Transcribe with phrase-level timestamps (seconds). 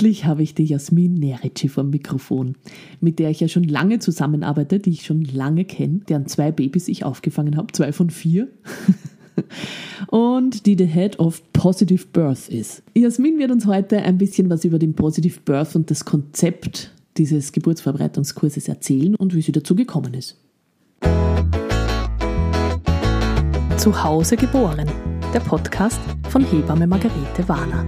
[0.00, 2.54] Endlich habe ich die Jasmin Nerici vom Mikrofon,
[3.02, 6.88] mit der ich ja schon lange zusammenarbeite, die ich schon lange kenne, deren zwei Babys
[6.88, 8.48] ich aufgefangen habe, zwei von vier.
[10.06, 12.82] und die the Head of Positive Birth ist.
[12.94, 17.52] Jasmin wird uns heute ein bisschen was über den Positive Birth und das Konzept dieses
[17.52, 20.38] Geburtsvorbereitungskurses erzählen und wie sie dazu gekommen ist.
[23.76, 24.90] Zu Hause geboren,
[25.34, 27.86] der Podcast von Hebamme Margarete Warner.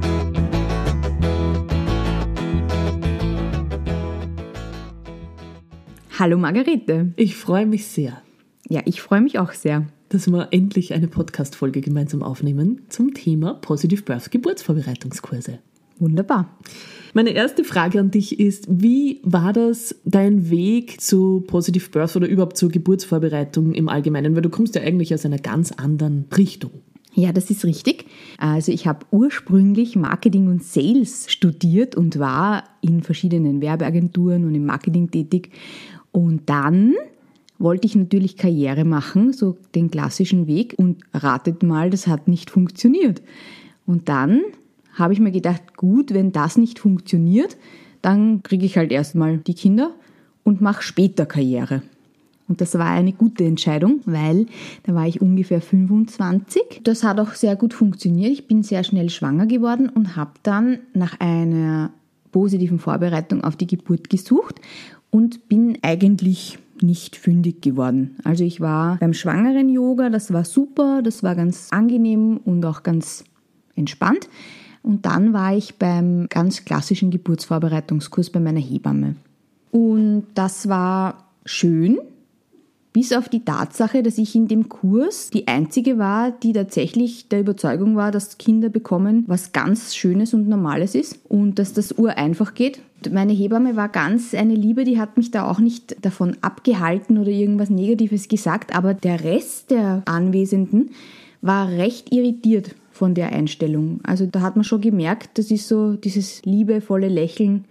[6.22, 7.12] Hallo Margarete.
[7.16, 8.22] Ich freue mich sehr.
[8.68, 9.88] Ja, ich freue mich auch sehr.
[10.08, 15.58] Dass wir endlich eine Podcast-Folge gemeinsam aufnehmen zum Thema Positive Birth Geburtsvorbereitungskurse.
[15.98, 16.56] Wunderbar.
[17.12, 22.28] Meine erste Frage an dich ist, wie war das dein Weg zu Positive Birth oder
[22.28, 24.36] überhaupt zur Geburtsvorbereitung im Allgemeinen?
[24.36, 26.70] Weil du kommst ja eigentlich aus einer ganz anderen Richtung.
[27.14, 28.06] Ja, das ist richtig.
[28.38, 34.64] Also ich habe ursprünglich Marketing und Sales studiert und war in verschiedenen Werbeagenturen und im
[34.64, 35.50] Marketing tätig.
[36.12, 36.94] Und dann
[37.58, 40.74] wollte ich natürlich Karriere machen, so den klassischen Weg.
[40.76, 43.22] Und ratet mal, das hat nicht funktioniert.
[43.86, 44.42] Und dann
[44.94, 47.56] habe ich mir gedacht, gut, wenn das nicht funktioniert,
[48.02, 49.94] dann kriege ich halt erstmal die Kinder
[50.44, 51.82] und mache später Karriere.
[52.48, 54.46] Und das war eine gute Entscheidung, weil
[54.82, 56.80] da war ich ungefähr 25.
[56.82, 58.32] Das hat auch sehr gut funktioniert.
[58.32, 61.90] Ich bin sehr schnell schwanger geworden und habe dann nach einer
[62.32, 64.60] positiven Vorbereitung auf die Geburt gesucht
[65.12, 68.16] und bin eigentlich nicht fündig geworden.
[68.24, 72.82] Also ich war beim schwangeren Yoga, das war super, das war ganz angenehm und auch
[72.82, 73.24] ganz
[73.76, 74.28] entspannt.
[74.82, 79.14] Und dann war ich beim ganz klassischen Geburtsvorbereitungskurs bei meiner Hebamme.
[79.70, 81.98] Und das war schön,
[82.92, 87.40] bis auf die Tatsache, dass ich in dem Kurs die Einzige war, die tatsächlich der
[87.40, 92.54] Überzeugung war, dass Kinder bekommen was ganz Schönes und Normales ist und dass das ureinfach
[92.54, 92.80] geht.
[93.10, 97.30] Meine Hebamme war ganz eine Liebe, die hat mich da auch nicht davon abgehalten oder
[97.30, 100.90] irgendwas Negatives gesagt, aber der Rest der Anwesenden
[101.40, 104.00] war recht irritiert von der Einstellung.
[104.04, 107.64] Also da hat man schon gemerkt, das ist so dieses liebevolle Lächeln,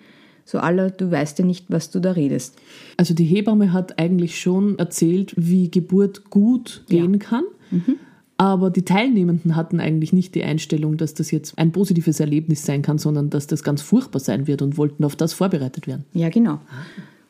[0.45, 2.57] so aller, du weißt ja nicht, was du da redest.
[2.97, 7.19] Also die Hebamme hat eigentlich schon erzählt, wie Geburt gut gehen ja.
[7.19, 7.43] kann.
[7.71, 7.95] Mhm.
[8.37, 12.81] Aber die Teilnehmenden hatten eigentlich nicht die Einstellung, dass das jetzt ein positives Erlebnis sein
[12.81, 16.05] kann, sondern dass das ganz furchtbar sein wird und wollten auf das vorbereitet werden.
[16.13, 16.59] Ja, genau.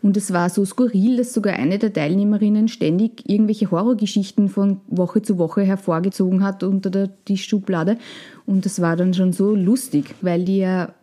[0.02, 5.22] Und es war so skurril, dass sogar eine der Teilnehmerinnen ständig irgendwelche Horrorgeschichten von Woche
[5.22, 7.98] zu Woche hervorgezogen hat unter der Tischschublade.
[8.46, 10.94] Und das war dann schon so lustig, weil die ja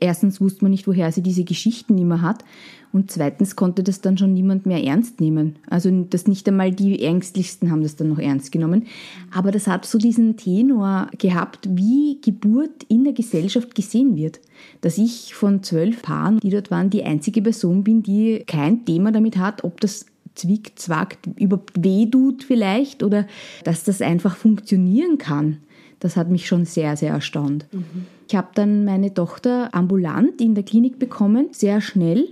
[0.00, 2.44] erstens wusste man nicht, woher sie diese Geschichten immer hat.
[2.92, 5.56] Und zweitens konnte das dann schon niemand mehr ernst nehmen.
[5.68, 8.86] Also das nicht einmal die Ängstlichsten haben das dann noch ernst genommen.
[9.30, 14.40] Aber das hat so diesen Tenor gehabt, wie Geburt in der Gesellschaft gesehen wird.
[14.80, 19.12] Dass ich von zwölf Paaren, die dort waren, die einzige Person bin, die kein Thema
[19.12, 23.26] damit hat, ob das zwickt, zwackt, überhaupt weh tut vielleicht oder
[23.64, 25.58] dass das einfach funktionieren kann.
[26.00, 27.66] Das hat mich schon sehr, sehr erstaunt.
[27.72, 28.06] Mhm.
[28.28, 32.28] Ich habe dann meine Tochter ambulant in der Klinik bekommen, sehr schnell.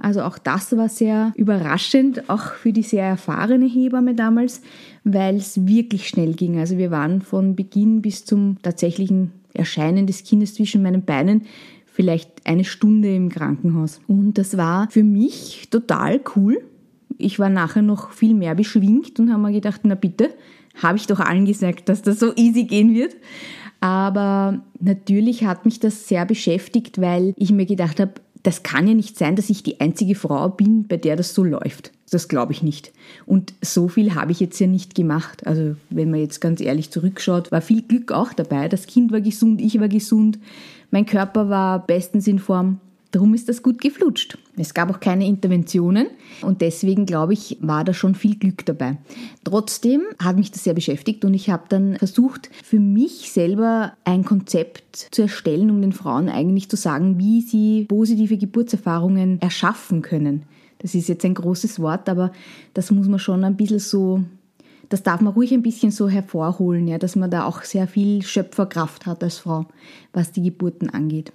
[0.00, 4.62] Also auch das war sehr überraschend, auch für die sehr erfahrene Hebamme damals,
[5.04, 6.58] weil es wirklich schnell ging.
[6.58, 11.42] Also wir waren von Beginn bis zum tatsächlichen Erscheinen des Kindes zwischen meinen Beinen
[11.84, 14.00] vielleicht eine Stunde im Krankenhaus.
[14.08, 16.60] Und das war für mich total cool.
[17.18, 20.30] Ich war nachher noch viel mehr beschwingt und habe mir gedacht, na bitte,
[20.82, 23.14] habe ich doch allen gesagt, dass das so easy gehen wird.
[23.84, 28.12] Aber natürlich hat mich das sehr beschäftigt, weil ich mir gedacht habe,
[28.42, 31.44] das kann ja nicht sein, dass ich die einzige Frau bin, bei der das so
[31.44, 31.92] läuft.
[32.10, 32.94] Das glaube ich nicht.
[33.26, 35.46] Und so viel habe ich jetzt ja nicht gemacht.
[35.46, 38.70] Also wenn man jetzt ganz ehrlich zurückschaut, war viel Glück auch dabei.
[38.70, 40.38] Das Kind war gesund, ich war gesund,
[40.90, 42.80] mein Körper war bestens in Form.
[43.14, 44.38] Darum ist das gut geflutscht.
[44.56, 46.08] Es gab auch keine Interventionen
[46.42, 48.96] und deswegen glaube ich, war da schon viel Glück dabei.
[49.44, 54.24] Trotzdem hat mich das sehr beschäftigt und ich habe dann versucht, für mich selber ein
[54.24, 60.42] Konzept zu erstellen, um den Frauen eigentlich zu sagen, wie sie positive Geburtserfahrungen erschaffen können.
[60.78, 62.32] Das ist jetzt ein großes Wort, aber
[62.74, 64.24] das muss man schon ein bisschen so
[64.88, 68.22] das darf man ruhig ein bisschen so hervorholen, ja, dass man da auch sehr viel
[68.22, 69.66] Schöpferkraft hat als Frau,
[70.12, 71.32] was die Geburten angeht.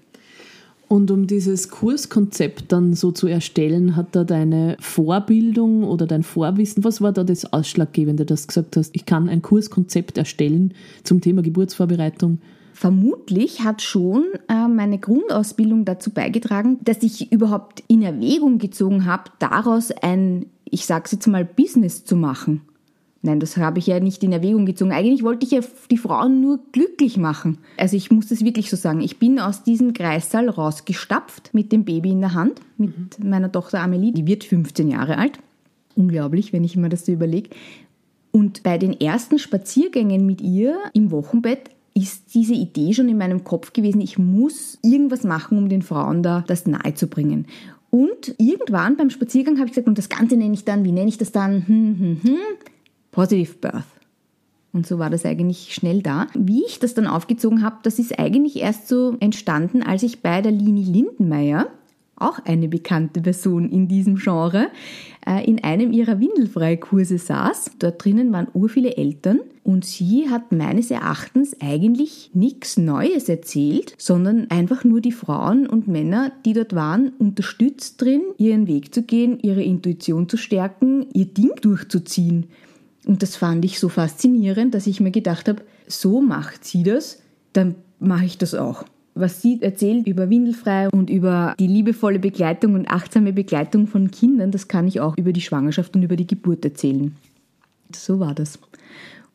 [0.90, 6.84] Und um dieses Kurskonzept dann so zu erstellen, hat da deine Vorbildung oder dein Vorwissen,
[6.84, 11.22] was war da das Ausschlaggebende, dass du gesagt hast, ich kann ein Kurskonzept erstellen zum
[11.22, 12.40] Thema Geburtsvorbereitung?
[12.74, 19.26] Vermutlich hat schon äh, meine Grundausbildung dazu beigetragen, dass ich überhaupt in Erwägung gezogen habe,
[19.38, 22.62] daraus ein, ich sage es jetzt mal, Business zu machen.
[23.22, 24.94] Nein, das habe ich ja nicht in Erwägung gezogen.
[24.94, 25.60] Eigentlich wollte ich ja
[25.92, 27.58] die Frauen nur glücklich machen.
[27.76, 29.02] Also ich muss das wirklich so sagen.
[29.02, 33.30] Ich bin aus diesem Kreissaal rausgestapft mit dem Baby in der Hand, mit mhm.
[33.30, 34.14] meiner Tochter Amelie.
[34.14, 35.38] Die wird 15 Jahre alt.
[35.96, 37.50] Unglaublich, wenn ich mir das so überlege.
[38.32, 43.44] Und bei den ersten Spaziergängen mit ihr im Wochenbett ist diese Idee schon in meinem
[43.44, 47.48] Kopf gewesen, ich muss irgendwas machen, um den Frauen da das nahe zu bringen.
[47.90, 51.10] Und irgendwann beim Spaziergang habe ich gesagt, und das Ganze nenne ich dann, wie nenne
[51.10, 51.68] ich das dann?
[51.68, 52.38] Hm, hm, hm.
[53.20, 53.84] Positive Birth.
[54.72, 56.28] Und so war das eigentlich schnell da.
[56.36, 60.42] Wie ich das dann aufgezogen habe, das ist eigentlich erst so entstanden, als ich bei
[60.42, 61.68] der Lini Lindenmeier,
[62.16, 64.68] auch eine bekannte Person in diesem Genre,
[65.28, 67.72] äh, in einem ihrer Windelfreikurse saß.
[67.80, 74.50] Dort drinnen waren urviele Eltern und sie hat meines Erachtens eigentlich nichts Neues erzählt, sondern
[74.50, 79.40] einfach nur die Frauen und Männer, die dort waren, unterstützt drin, ihren Weg zu gehen,
[79.42, 82.48] ihre Intuition zu stärken, ihr Ding durchzuziehen.
[83.06, 87.22] Und das fand ich so faszinierend, dass ich mir gedacht habe, so macht sie das,
[87.54, 88.84] dann mache ich das auch.
[89.16, 94.52] Was sie erzählt über Windelfrei und über die liebevolle Begleitung und achtsame Begleitung von Kindern,
[94.52, 97.16] das kann ich auch über die Schwangerschaft und über die Geburt erzählen.
[97.94, 98.60] So war das.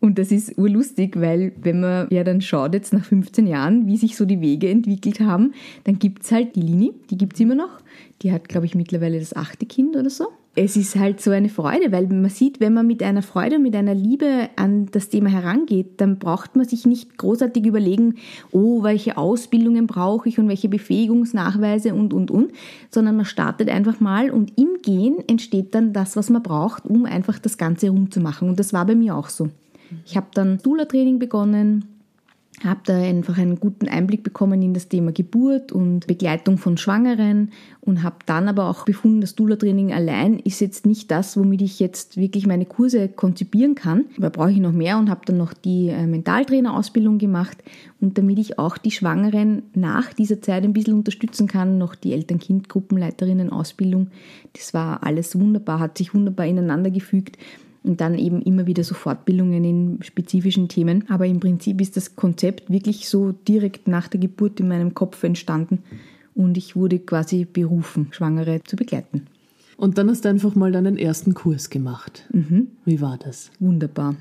[0.00, 3.96] Und das ist urlustig, weil wenn man ja dann schaut jetzt nach 15 Jahren, wie
[3.96, 7.40] sich so die Wege entwickelt haben, dann gibt es halt die Lini, die gibt es
[7.40, 7.80] immer noch.
[8.22, 11.48] Die hat, glaube ich, mittlerweile das achte Kind oder so es ist halt so eine
[11.48, 15.28] Freude, weil man sieht, wenn man mit einer Freude, mit einer Liebe an das Thema
[15.28, 18.16] herangeht, dann braucht man sich nicht großartig überlegen,
[18.52, 22.52] oh, welche Ausbildungen brauche ich und welche Befähigungsnachweise und, und, und,
[22.88, 27.04] sondern man startet einfach mal und im Gehen entsteht dann das, was man braucht, um
[27.04, 28.48] einfach das Ganze rumzumachen.
[28.48, 29.48] Und das war bei mir auch so.
[30.06, 31.93] Ich habe dann Dula-Training begonnen,
[32.62, 37.50] habe da einfach einen guten Einblick bekommen in das Thema Geburt und Begleitung von Schwangeren
[37.80, 41.80] und habe dann aber auch befunden, das Dula-Training allein ist jetzt nicht das, womit ich
[41.80, 44.04] jetzt wirklich meine Kurse konzipieren kann.
[44.18, 47.58] Da brauche ich noch mehr und habe dann noch die äh, Mentaltrainerausbildung gemacht
[48.00, 52.12] und damit ich auch die Schwangeren nach dieser Zeit ein bisschen unterstützen kann, noch die
[52.12, 54.08] Eltern-Kind-Gruppenleiterinnen-Ausbildung.
[54.52, 57.36] Das war alles wunderbar, hat sich wunderbar ineinander gefügt
[57.84, 61.04] und dann eben immer wieder so Fortbildungen in spezifischen Themen.
[61.08, 65.22] Aber im Prinzip ist das Konzept wirklich so direkt nach der Geburt in meinem Kopf
[65.22, 65.82] entstanden
[66.34, 69.26] und ich wurde quasi berufen, Schwangere zu begleiten.
[69.76, 72.26] Und dann hast du einfach mal deinen ersten Kurs gemacht.
[72.32, 72.68] Mhm.
[72.84, 73.50] Wie war das?
[73.60, 74.16] Wunderbar.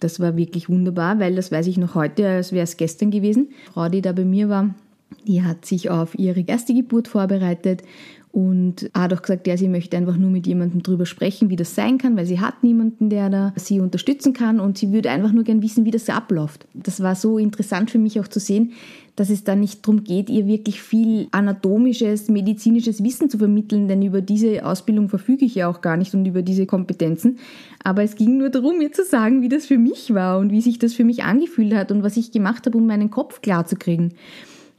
[0.00, 3.48] Das war wirklich wunderbar, weil das weiß ich noch heute, als wäre es gestern gewesen.
[3.50, 4.74] Die Frau, die da bei mir war,
[5.26, 7.82] die hat sich auf ihre erste Geburt vorbereitet
[8.32, 11.74] und hat auch gesagt, ja, sie möchte einfach nur mit jemandem drüber sprechen, wie das
[11.74, 15.32] sein kann, weil sie hat niemanden, der da sie unterstützen kann und sie würde einfach
[15.32, 16.66] nur gern wissen, wie das abläuft.
[16.72, 18.72] Das war so interessant für mich auch zu sehen,
[19.16, 24.00] dass es da nicht darum geht, ihr wirklich viel anatomisches, medizinisches Wissen zu vermitteln, denn
[24.00, 27.38] über diese Ausbildung verfüge ich ja auch gar nicht und über diese Kompetenzen.
[27.84, 30.62] Aber es ging nur darum, mir zu sagen, wie das für mich war und wie
[30.62, 33.66] sich das für mich angefühlt hat und was ich gemacht habe, um meinen Kopf klar
[33.66, 34.14] zu kriegen.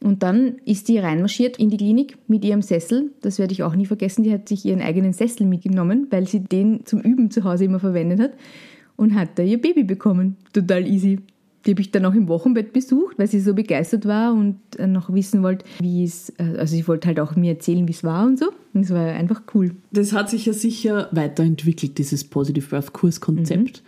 [0.04, 3.12] Und dann ist die reinmarschiert in die Klinik mit ihrem Sessel.
[3.22, 4.24] Das werde ich auch nie vergessen.
[4.24, 7.80] Die hat sich ihren eigenen Sessel mitgenommen, weil sie den zum Üben zu Hause immer
[7.80, 8.34] verwendet hat.
[8.98, 10.36] Und hat da ihr Baby bekommen.
[10.52, 11.20] Total easy.
[11.66, 14.88] Die habe ich dann auch im Wochenbett besucht, weil sie so begeistert war und äh,
[14.88, 18.04] noch wissen wollte, wie es, äh, also sie wollte halt auch mir erzählen, wie es
[18.04, 18.50] war und so.
[18.74, 19.72] Und es war einfach cool.
[19.94, 23.82] Das hat sich ja sicher weiterentwickelt, dieses Positive Birth Kurs-Konzept.
[23.82, 23.88] Mhm.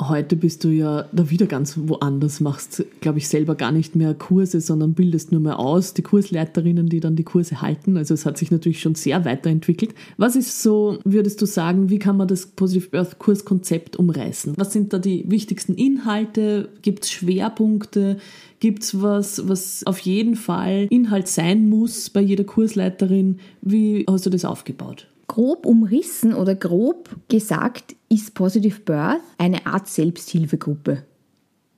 [0.00, 4.14] Heute bist du ja da wieder ganz woanders, machst, glaube ich, selber gar nicht mehr
[4.14, 7.98] Kurse, sondern bildest nur mehr aus, die Kursleiterinnen, die dann die Kurse halten.
[7.98, 9.94] Also es hat sich natürlich schon sehr weiterentwickelt.
[10.16, 14.54] Was ist so, würdest du sagen, wie kann man das Positive Birth Kurskonzept umreißen?
[14.56, 16.70] Was sind da die wichtigsten Inhalte?
[16.80, 18.16] Gibt es Schwerpunkte?
[18.58, 23.38] Gibt es was, was auf jeden Fall Inhalt sein muss bei jeder Kursleiterin?
[23.60, 25.08] Wie hast du das aufgebaut?
[25.30, 31.04] Grob umrissen oder grob gesagt ist Positive Birth eine Art Selbsthilfegruppe.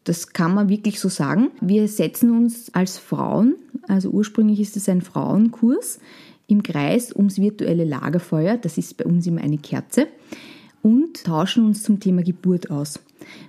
[0.04, 1.50] Das kann man wirklich so sagen.
[1.60, 3.56] Wir setzen uns als Frauen,
[3.88, 6.00] also ursprünglich ist es ein Frauenkurs,
[6.46, 10.06] im Kreis ums virtuelle Lagerfeuer, das ist bei uns immer eine Kerze,
[10.80, 13.00] und tauschen uns zum Thema Geburt aus.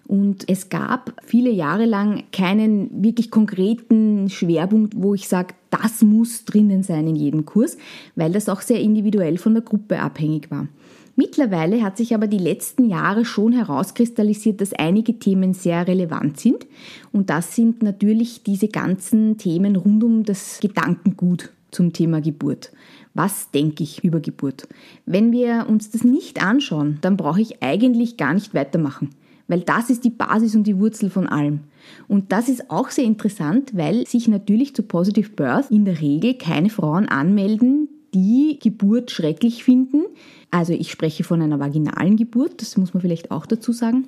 [0.05, 6.45] Und es gab viele Jahre lang keinen wirklich konkreten Schwerpunkt, wo ich sage, das muss
[6.45, 7.77] drinnen sein in jedem Kurs,
[8.15, 10.67] weil das auch sehr individuell von der Gruppe abhängig war.
[11.15, 16.65] Mittlerweile hat sich aber die letzten Jahre schon herauskristallisiert, dass einige Themen sehr relevant sind.
[17.11, 22.71] Und das sind natürlich diese ganzen Themen rund um das Gedankengut zum Thema Geburt.
[23.13, 24.67] Was denke ich über Geburt?
[25.05, 29.09] Wenn wir uns das nicht anschauen, dann brauche ich eigentlich gar nicht weitermachen
[29.47, 31.61] weil das ist die Basis und die Wurzel von allem.
[32.07, 36.35] Und das ist auch sehr interessant, weil sich natürlich zu Positive Birth in der Regel
[36.35, 40.03] keine Frauen anmelden, die Geburt schrecklich finden.
[40.51, 44.07] Also ich spreche von einer vaginalen Geburt, das muss man vielleicht auch dazu sagen.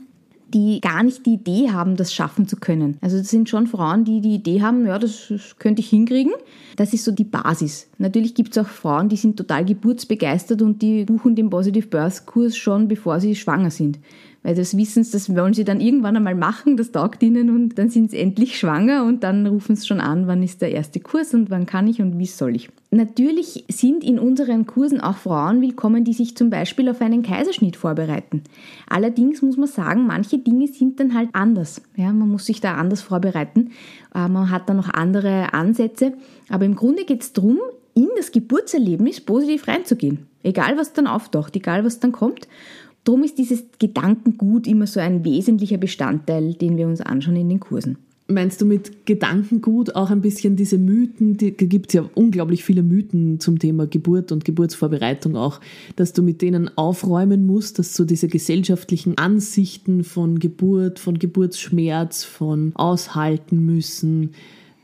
[0.53, 2.97] die gar nicht die Idee haben, das schaffen zu können.
[3.01, 6.33] Also das sind schon Frauen, die die Idee haben, ja, das könnte ich hinkriegen.
[6.75, 7.87] Das ist so die Basis.
[7.97, 12.25] Natürlich gibt es auch Frauen, die sind total geburtsbegeistert und die buchen den Positive Birth
[12.25, 13.99] Kurs schon, bevor sie schwanger sind
[14.45, 17.79] weil das wissen sie, das wollen sie dann irgendwann einmal machen, das taugt ihnen und
[17.79, 20.99] dann sind sie endlich schwanger und dann rufen sie schon an, wann ist der erste
[20.99, 22.69] Kurs und wann kann ich und wie soll ich.
[22.91, 27.75] Natürlich sind in unseren Kursen auch Frauen willkommen, die sich zum Beispiel auf einen Kaiserschnitt
[27.75, 28.43] vorbereiten.
[28.87, 31.81] Allerdings muss man sagen, manche Dinge sind dann halt anders.
[31.95, 33.71] Ja, man muss sich da anders vorbereiten.
[34.13, 36.13] Äh, man hat da noch andere Ansätze.
[36.49, 37.57] Aber im Grunde geht es darum,
[37.95, 40.27] in das Geburtserlebnis positiv reinzugehen.
[40.43, 42.47] Egal was dann auftaucht, egal was dann kommt.
[43.05, 47.59] Darum ist dieses Gedankengut immer so ein wesentlicher Bestandteil, den wir uns anschauen in den
[47.59, 47.97] Kursen.
[48.27, 51.37] Meinst du mit Gedankengut auch ein bisschen diese Mythen?
[51.37, 55.61] Da gibt es ja unglaublich viele Mythen zum Thema Geburt und Geburtsvorbereitung auch,
[55.95, 62.23] dass du mit denen aufräumen musst, dass so diese gesellschaftlichen Ansichten von Geburt, von Geburtsschmerz,
[62.23, 64.31] von aushalten müssen,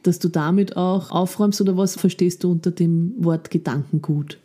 [0.04, 4.38] dass du damit auch aufräumst oder was verstehst du unter dem Wort Gedankengut?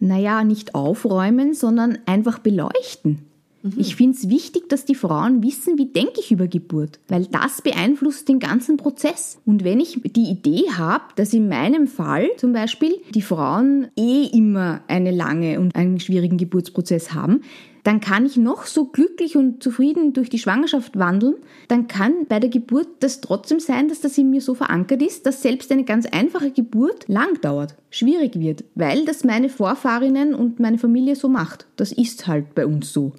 [0.00, 3.28] Naja, nicht aufräumen, sondern einfach beleuchten.
[3.62, 3.74] Mhm.
[3.76, 7.62] Ich finde es wichtig, dass die Frauen wissen, wie denke ich über Geburt, weil das
[7.62, 9.38] beeinflusst den ganzen Prozess.
[9.44, 14.26] Und wenn ich die Idee habe, dass in meinem Fall zum Beispiel die Frauen eh
[14.26, 17.42] immer eine lange und einen schwierigen Geburtsprozess haben,
[17.88, 21.36] dann kann ich noch so glücklich und zufrieden durch die Schwangerschaft wandeln,
[21.68, 25.24] dann kann bei der Geburt das trotzdem sein, dass das in mir so verankert ist,
[25.24, 30.60] dass selbst eine ganz einfache Geburt lang dauert, schwierig wird, weil das meine Vorfahrinnen und
[30.60, 31.66] meine Familie so macht.
[31.76, 33.14] Das ist halt bei uns so.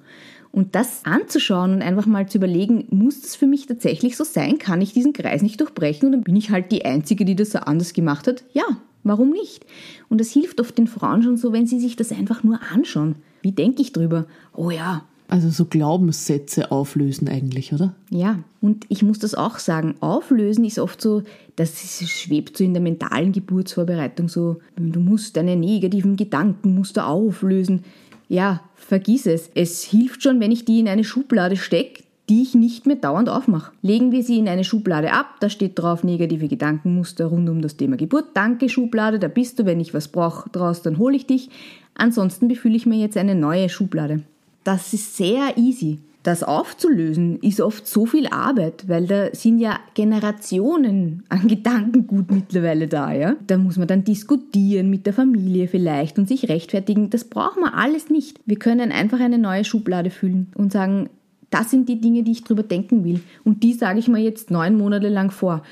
[0.52, 4.58] Und das anzuschauen und einfach mal zu überlegen, muss das für mich tatsächlich so sein?
[4.58, 6.06] Kann ich diesen Kreis nicht durchbrechen?
[6.06, 8.44] Und dann bin ich halt die Einzige, die das so anders gemacht hat?
[8.52, 8.64] Ja,
[9.02, 9.64] warum nicht?
[10.08, 13.16] Und das hilft oft den Frauen schon so, wenn sie sich das einfach nur anschauen.
[13.42, 14.26] Wie denke ich drüber?
[14.54, 15.04] Oh ja.
[15.28, 17.94] Also so Glaubenssätze auflösen eigentlich, oder?
[18.10, 21.22] Ja, und ich muss das auch sagen, auflösen ist oft so,
[21.54, 21.78] das
[22.10, 27.84] schwebt so in der mentalen Geburtsvorbereitung so, du musst deine negativen Gedanken musst du auflösen.
[28.28, 29.50] Ja, vergiss es.
[29.54, 33.28] Es hilft schon, wenn ich die in eine Schublade stecke, die ich nicht mehr dauernd
[33.28, 33.72] aufmache.
[33.82, 37.76] Legen wir sie in eine Schublade ab, da steht drauf negative Gedankenmuster rund um das
[37.76, 38.26] Thema Geburt.
[38.34, 41.50] Danke Schublade, da bist du, wenn ich was brauche draus, dann hole ich dich.
[41.94, 44.22] Ansonsten befülle ich mir jetzt eine neue Schublade.
[44.62, 45.98] Das ist sehr easy.
[46.22, 52.88] Das aufzulösen ist oft so viel Arbeit, weil da sind ja Generationen an Gedankengut mittlerweile
[52.88, 53.36] da, ja.
[53.46, 57.08] Da muss man dann diskutieren mit der Familie vielleicht und sich rechtfertigen.
[57.08, 58.38] Das braucht man alles nicht.
[58.44, 61.08] Wir können einfach eine neue Schublade füllen und sagen,
[61.50, 63.20] das sind die Dinge, die ich drüber denken will.
[63.44, 65.62] Und die sage ich mir jetzt neun Monate lang vor.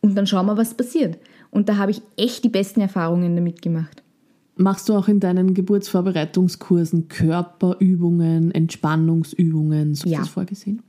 [0.00, 1.18] Und dann schauen wir, was passiert.
[1.50, 4.02] Und da habe ich echt die besten Erfahrungen damit gemacht.
[4.56, 10.18] Machst du auch in deinen Geburtsvorbereitungskursen Körperübungen, Entspannungsübungen, so ja.
[10.18, 10.82] ist das vorgesehen?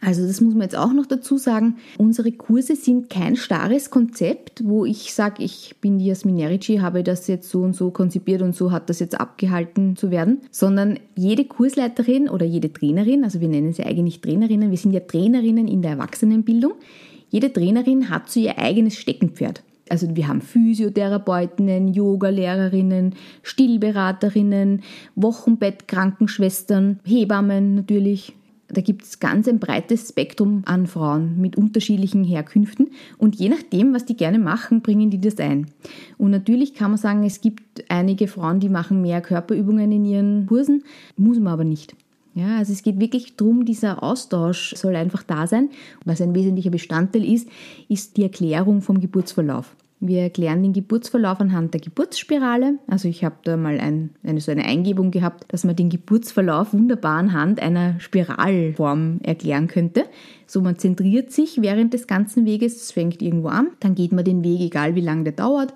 [0.00, 1.76] Also das muss man jetzt auch noch dazu sagen.
[1.96, 7.02] Unsere Kurse sind kein starres Konzept, wo ich sage, ich bin die Jasmin Nerici, habe
[7.02, 10.98] das jetzt so und so konzipiert und so hat das jetzt abgehalten zu werden, sondern
[11.16, 15.68] jede Kursleiterin oder jede Trainerin, also wir nennen sie eigentlich Trainerinnen, wir sind ja Trainerinnen
[15.68, 16.74] in der Erwachsenenbildung,
[17.30, 19.62] jede Trainerin hat so ihr eigenes Steckenpferd.
[19.88, 24.82] Also wir haben Physiotherapeutinnen, Yogalehrerinnen, Stillberaterinnen,
[25.14, 28.34] Wochenbettkrankenschwestern, Hebammen natürlich.
[28.74, 33.94] Da gibt es ganz ein breites Spektrum an Frauen mit unterschiedlichen Herkünften und je nachdem,
[33.94, 35.68] was die gerne machen, bringen die das ein.
[36.18, 40.46] Und natürlich kann man sagen, es gibt einige Frauen, die machen mehr Körperübungen in ihren
[40.46, 40.84] Kursen,
[41.16, 41.94] muss man aber nicht.
[42.34, 45.70] Ja, also es geht wirklich darum, dieser Austausch soll einfach da sein.
[46.04, 47.48] Was ein wesentlicher Bestandteil ist,
[47.88, 49.76] ist die Erklärung vom Geburtsverlauf.
[50.06, 52.78] Wir erklären den Geburtsverlauf anhand der Geburtsspirale.
[52.86, 56.74] Also ich habe da mal ein, eine, so eine Eingebung gehabt, dass man den Geburtsverlauf
[56.74, 60.04] wunderbar anhand einer Spiralform erklären könnte.
[60.46, 64.26] So man zentriert sich während des ganzen Weges, es fängt irgendwo an, dann geht man
[64.26, 65.72] den Weg, egal wie lange der dauert,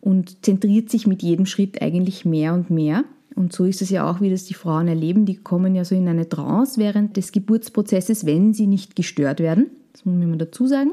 [0.00, 3.02] und zentriert sich mit jedem Schritt eigentlich mehr und mehr.
[3.34, 5.26] Und so ist es ja auch, wie das die Frauen erleben.
[5.26, 9.70] Die kommen ja so in eine Trance während des Geburtsprozesses, wenn sie nicht gestört werden.
[9.92, 10.92] Das muss man dazu sagen.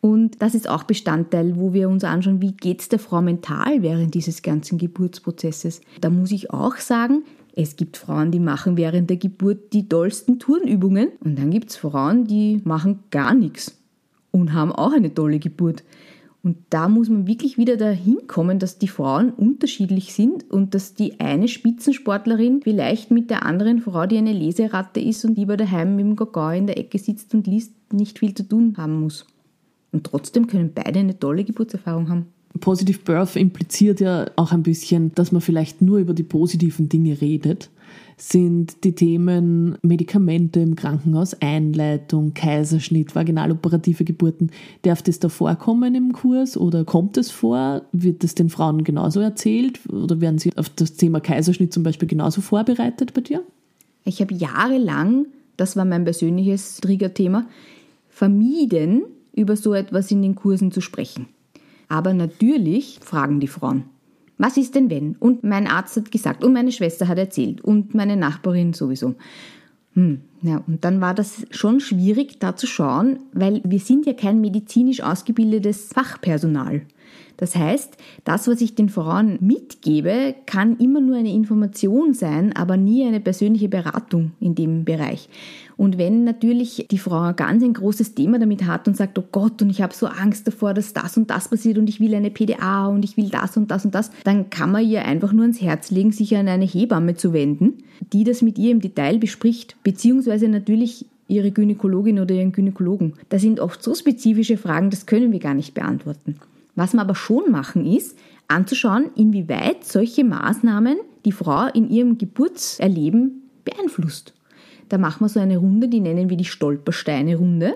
[0.00, 3.82] Und das ist auch Bestandteil, wo wir uns anschauen, wie geht es der Frau mental
[3.82, 5.80] während dieses ganzen Geburtsprozesses.
[6.00, 7.24] Da muss ich auch sagen,
[7.54, 11.76] es gibt Frauen, die machen während der Geburt die tollsten Turnübungen und dann gibt es
[11.76, 13.78] Frauen, die machen gar nichts
[14.30, 15.82] und haben auch eine tolle Geburt.
[16.42, 20.94] Und da muss man wirklich wieder dahin kommen, dass die Frauen unterschiedlich sind und dass
[20.94, 25.96] die eine Spitzensportlerin vielleicht mit der anderen Frau, die eine Leseratte ist und lieber daheim
[25.96, 29.26] mit dem Gagau in der Ecke sitzt und liest, nicht viel zu tun haben muss.
[29.96, 32.26] Und trotzdem können beide eine tolle Geburtserfahrung haben.
[32.60, 37.18] Positive Birth impliziert ja auch ein bisschen, dass man vielleicht nur über die positiven Dinge
[37.22, 37.70] redet.
[38.18, 44.50] sind die Themen Medikamente im Krankenhaus, Einleitung, Kaiserschnitt, vaginaloperative Geburten.
[44.82, 47.82] Darf das da vorkommen im Kurs oder kommt es vor?
[47.92, 52.08] Wird das den Frauen genauso erzählt oder werden sie auf das Thema Kaiserschnitt zum Beispiel
[52.08, 53.42] genauso vorbereitet bei dir?
[54.04, 55.24] Ich habe jahrelang,
[55.56, 57.46] das war mein persönliches Triggerthema,
[58.08, 59.02] vermieden,
[59.36, 61.28] über so etwas in den Kursen zu sprechen.
[61.88, 63.84] Aber natürlich fragen die Frauen.
[64.38, 65.14] Was ist denn wenn?
[65.16, 69.14] Und mein Arzt hat gesagt und meine Schwester hat erzählt und meine Nachbarin sowieso.
[69.94, 74.12] Hm, ja, und dann war das schon schwierig, da zu schauen, weil wir sind ja
[74.12, 76.82] kein medizinisch ausgebildetes Fachpersonal.
[77.36, 82.76] Das heißt, das, was ich den Frauen mitgebe, kann immer nur eine Information sein, aber
[82.76, 85.28] nie eine persönliche Beratung in dem Bereich.
[85.76, 89.60] Und wenn natürlich die Frau ganz ein großes Thema damit hat und sagt, oh Gott,
[89.60, 92.30] und ich habe so Angst davor, dass das und das passiert und ich will eine
[92.30, 95.42] PDA und ich will das und das und das, dann kann man ihr einfach nur
[95.42, 97.74] ans Herz legen, sich an eine Hebamme zu wenden,
[98.12, 103.14] die das mit ihr im Detail bespricht, beziehungsweise natürlich ihre Gynäkologin oder ihren Gynäkologen.
[103.28, 106.36] Das sind oft so spezifische Fragen, das können wir gar nicht beantworten.
[106.76, 108.16] Was wir aber schon machen ist,
[108.48, 114.34] anzuschauen, inwieweit solche Maßnahmen die Frau in ihrem Geburtserleben beeinflusst.
[114.88, 117.74] Da machen wir so eine Runde, die nennen wir die Stolpersteine-Runde.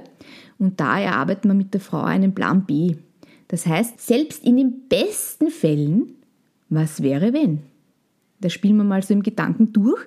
[0.58, 2.96] Und da erarbeiten wir mit der Frau einen Plan B.
[3.48, 6.14] Das heißt, selbst in den besten Fällen,
[6.68, 7.60] was wäre wenn?
[8.40, 10.00] Das spielen wir mal so im Gedanken durch.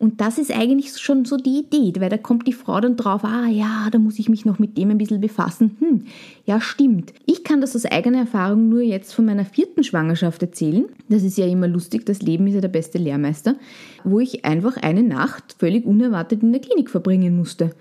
[0.00, 3.22] Und das ist eigentlich schon so die Idee, weil da kommt die Frau dann drauf,
[3.22, 5.76] ah ja, da muss ich mich noch mit dem ein bisschen befassen.
[5.78, 6.04] Hm,
[6.46, 7.12] ja, stimmt.
[7.26, 10.86] Ich kann das aus eigener Erfahrung nur jetzt von meiner vierten Schwangerschaft erzählen.
[11.10, 13.56] Das ist ja immer lustig, das Leben ist ja der beste Lehrmeister,
[14.02, 17.72] wo ich einfach eine Nacht völlig unerwartet in der Klinik verbringen musste.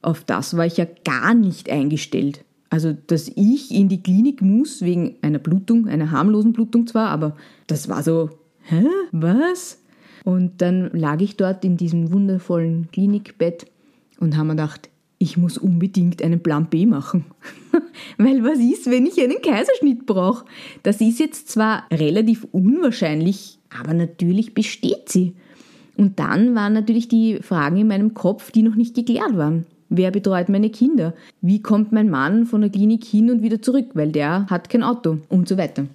[0.00, 2.44] Auf das war ich ja gar nicht eingestellt.
[2.70, 7.36] Also, dass ich in die Klinik muss wegen einer Blutung, einer harmlosen Blutung zwar, aber
[7.66, 8.30] das war so
[8.68, 9.78] hä, was?
[10.24, 13.66] Und dann lag ich dort in diesem wundervollen Klinikbett
[14.18, 14.88] und habe mir gedacht,
[15.18, 17.24] ich muss unbedingt einen Plan B machen.
[18.18, 20.44] Weil was ist, wenn ich einen Kaiserschnitt brauche?
[20.82, 25.34] Das ist jetzt zwar relativ unwahrscheinlich, aber natürlich besteht sie.
[25.96, 29.66] Und dann waren natürlich die Fragen in meinem Kopf, die noch nicht geklärt waren.
[29.88, 31.14] Wer betreut meine Kinder?
[31.40, 34.82] Wie kommt mein Mann von der Klinik hin und wieder zurück, weil der hat kein
[34.82, 35.86] Auto und so weiter.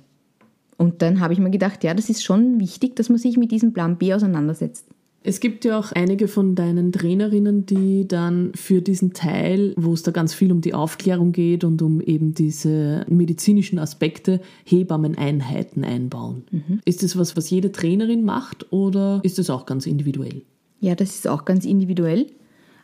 [0.79, 3.51] Und dann habe ich mir gedacht, ja, das ist schon wichtig, dass man sich mit
[3.51, 4.85] diesem Plan B auseinandersetzt.
[5.23, 10.03] Es gibt ja auch einige von deinen Trainerinnen, die dann für diesen Teil, wo es
[10.03, 16.43] da ganz viel um die Aufklärung geht und um eben diese medizinischen Aspekte, Hebammeneinheiten einbauen.
[16.49, 16.79] Mhm.
[16.85, 20.43] Ist das was, was jede Trainerin macht oder ist das auch ganz individuell?
[20.79, 22.27] Ja, das ist auch ganz individuell,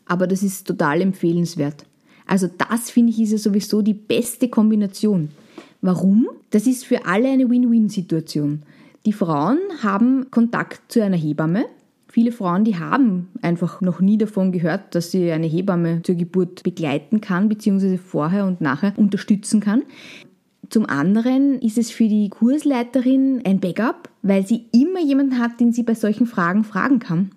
[0.05, 1.85] aber das ist total empfehlenswert.
[2.27, 5.29] Also das finde ich ist ja sowieso die beste Kombination.
[5.81, 6.27] Warum?
[6.51, 8.63] Das ist für alle eine Win-Win-Situation.
[9.05, 11.65] Die Frauen haben Kontakt zu einer Hebamme.
[12.07, 16.63] Viele Frauen, die haben einfach noch nie davon gehört, dass sie eine Hebamme zur Geburt
[16.63, 19.83] begleiten kann, beziehungsweise vorher und nachher unterstützen kann.
[20.69, 25.73] Zum anderen ist es für die Kursleiterin ein Backup, weil sie immer jemanden hat, den
[25.73, 27.31] sie bei solchen Fragen fragen kann.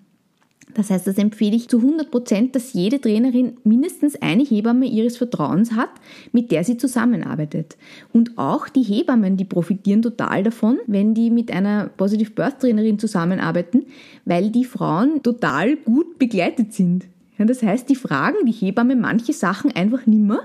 [0.79, 5.17] Das heißt, das empfehle ich zu 100 Prozent, dass jede Trainerin mindestens eine Hebamme ihres
[5.17, 5.89] Vertrauens hat,
[6.31, 7.75] mit der sie zusammenarbeitet.
[8.13, 12.97] Und auch die Hebammen, die profitieren total davon, wenn die mit einer Positive Birth Trainerin
[12.97, 13.87] zusammenarbeiten,
[14.23, 17.07] weil die Frauen total gut begleitet sind.
[17.37, 20.43] Das heißt, die fragen die Hebamme manche Sachen einfach nimmer,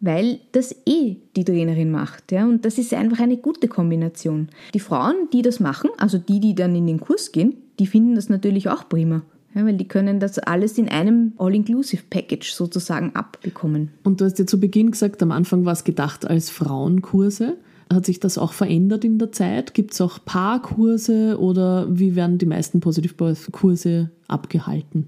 [0.00, 2.32] weil das eh die Trainerin macht.
[2.32, 2.46] Ja?
[2.46, 4.48] Und das ist einfach eine gute Kombination.
[4.72, 8.14] Die Frauen, die das machen, also die, die dann in den Kurs gehen, die finden
[8.14, 9.20] das natürlich auch prima.
[9.56, 13.90] Ja, weil die können das alles in einem All-Inclusive-Package sozusagen abbekommen.
[14.04, 17.56] Und du hast ja zu Beginn gesagt, am Anfang war es gedacht als Frauenkurse.
[17.90, 19.72] Hat sich das auch verändert in der Zeit?
[19.72, 25.06] Gibt es auch Paarkurse oder wie werden die meisten Positive Birth Kurse abgehalten?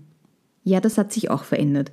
[0.64, 1.92] Ja, das hat sich auch verändert.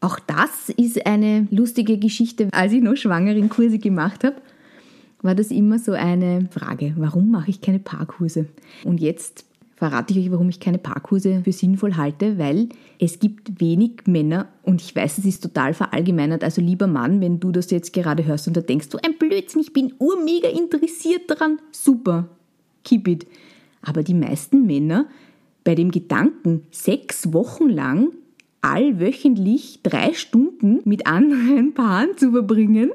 [0.00, 2.48] Auch das ist eine lustige Geschichte.
[2.52, 4.36] Als ich noch schwangeren Kurse gemacht habe,
[5.20, 8.46] war das immer so eine Frage, warum mache ich keine Paarkurse?
[8.84, 9.44] Und jetzt
[9.76, 14.48] verrate ich euch, warum ich keine Paarkurse für sinnvoll halte, weil es gibt wenig Männer
[14.62, 16.42] und ich weiß, es ist total verallgemeinert.
[16.42, 19.60] Also lieber Mann, wenn du das jetzt gerade hörst und da denkst du, ein Blödsinn,
[19.60, 22.28] ich bin urmega interessiert daran, super,
[22.84, 23.26] keep it.
[23.82, 25.06] Aber die meisten Männer
[25.62, 28.12] bei dem Gedanken, sechs Wochen lang
[28.62, 32.92] allwöchentlich drei Stunden mit anderen Paaren zu verbringen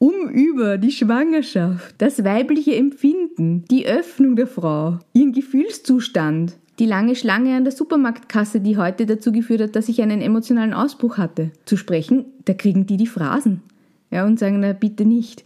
[0.00, 7.14] um über die Schwangerschaft, das weibliche Empfinden, die Öffnung der Frau, ihren Gefühlszustand, die lange
[7.14, 11.50] Schlange an der Supermarktkasse, die heute dazu geführt hat, dass ich einen emotionalen Ausbruch hatte,
[11.66, 13.60] zu sprechen, da kriegen die die Phrasen
[14.10, 15.44] ja, und sagen, na bitte nicht.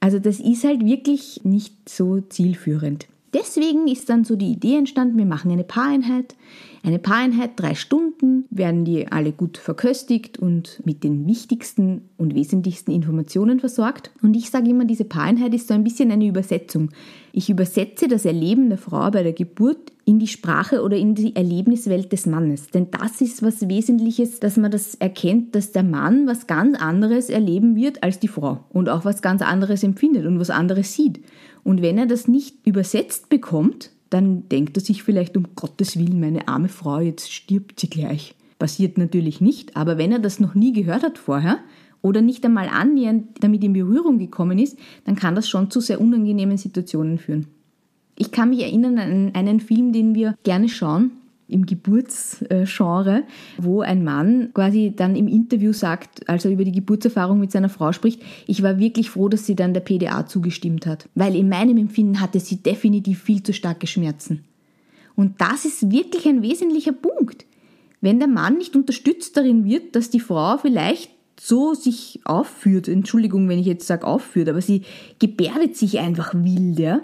[0.00, 3.06] Also das ist halt wirklich nicht so zielführend.
[3.34, 6.36] Deswegen ist dann so die Idee entstanden, wir machen eine Paareinheit.
[6.84, 12.92] Eine Paareinheit, drei Stunden, werden die alle gut verköstigt und mit den wichtigsten und wesentlichsten
[12.92, 14.12] Informationen versorgt.
[14.22, 16.90] Und ich sage immer, diese Paareinheit ist so ein bisschen eine Übersetzung.
[17.32, 21.34] Ich übersetze das Erleben der Frau bei der Geburt in die Sprache oder in die
[21.34, 22.68] Erlebniswelt des Mannes.
[22.68, 27.30] Denn das ist was Wesentliches, dass man das erkennt, dass der Mann was ganz anderes
[27.30, 31.20] erleben wird als die Frau und auch was ganz anderes empfindet und was anderes sieht.
[31.64, 36.20] Und wenn er das nicht übersetzt bekommt, dann denkt er sich vielleicht, um Gottes Willen,
[36.20, 38.34] meine arme Frau, jetzt stirbt sie gleich.
[38.58, 41.58] Passiert natürlich nicht, aber wenn er das noch nie gehört hat vorher
[42.02, 46.00] oder nicht einmal annähernd damit in Berührung gekommen ist, dann kann das schon zu sehr
[46.00, 47.48] unangenehmen Situationen führen.
[48.16, 51.10] Ich kann mich erinnern an einen Film, den wir gerne schauen,
[51.46, 53.24] im Geburtsgenre,
[53.58, 57.68] wo ein Mann quasi dann im Interview sagt, als er über die Geburtserfahrung mit seiner
[57.68, 61.08] Frau spricht, ich war wirklich froh, dass sie dann der PDA zugestimmt hat.
[61.14, 64.44] Weil in meinem Empfinden hatte sie definitiv viel zu starke Schmerzen.
[65.16, 67.44] Und das ist wirklich ein wesentlicher Punkt.
[68.00, 73.48] Wenn der Mann nicht unterstützt darin wird, dass die Frau vielleicht so sich aufführt, Entschuldigung,
[73.48, 74.82] wenn ich jetzt sage aufführt, aber sie
[75.18, 77.00] gebärdet sich einfach wild, ja,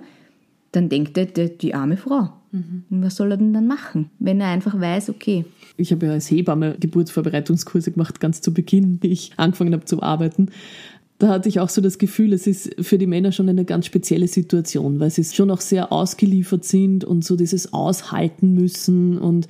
[0.72, 2.30] dann denkt er, die arme Frau.
[2.52, 2.84] Mhm.
[2.90, 5.44] Und was soll er denn dann machen, wenn er einfach weiß, okay.
[5.76, 10.02] Ich habe ja als Hebamme Geburtsvorbereitungskurse gemacht, ganz zu Beginn, wie ich angefangen habe zu
[10.02, 10.50] arbeiten.
[11.18, 13.84] Da hatte ich auch so das Gefühl, es ist für die Männer schon eine ganz
[13.84, 19.46] spezielle Situation, weil sie schon auch sehr ausgeliefert sind und so dieses Aushalten müssen und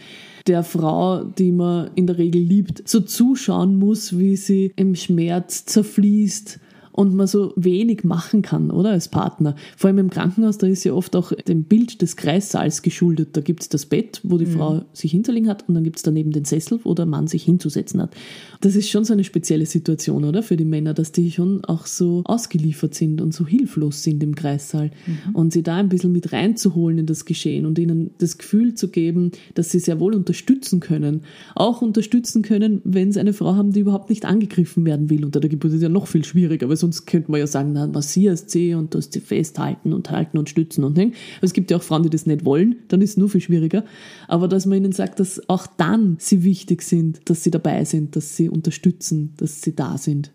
[0.48, 5.64] der Frau, die man in der Regel liebt, so zuschauen muss, wie sie im Schmerz
[5.64, 6.59] zerfließt
[6.92, 8.90] und man so wenig machen kann, oder?
[8.90, 9.55] Als Partner.
[9.76, 13.31] Vor allem im Krankenhaus, da ist ja oft auch dem Bild des Kreissaals geschuldet.
[13.33, 14.53] Da gibt es das Bett, wo die mhm.
[14.53, 17.44] Frau sich hinterlegen hat und dann gibt es daneben den Sessel, wo der Mann sich
[17.44, 18.14] hinzusetzen hat.
[18.61, 20.42] Das ist schon so eine spezielle Situation, oder?
[20.42, 24.35] Für die Männer, dass die schon auch so ausgeliefert sind und so hilflos sind im
[24.35, 24.90] Kreissaal.
[25.07, 25.35] Mhm.
[25.35, 28.88] Und sie da ein bisschen mit reinzuholen in das Geschehen und ihnen das Gefühl zu
[28.88, 31.22] geben, dass sie sehr wohl unterstützen können.
[31.55, 35.24] Auch unterstützen können, wenn sie eine Frau haben, die überhaupt nicht angegriffen werden will.
[35.24, 37.86] Unter der Geburt ist ja noch viel schwieriger, weil sonst könnte man ja sagen, na,
[37.86, 41.12] massierst sie und sie festhalten und halten und stützen und hängen.
[41.36, 43.40] Aber es gibt ja auch Frauen, die das nicht wollen, dann ist es nur viel
[43.40, 43.84] schwieriger.
[44.26, 48.16] Aber dass man ihnen sagt, dass auch dann sie wichtig sind, dass sie dabei sind,
[48.16, 50.32] dass sie unterstützen, dass sie da sind.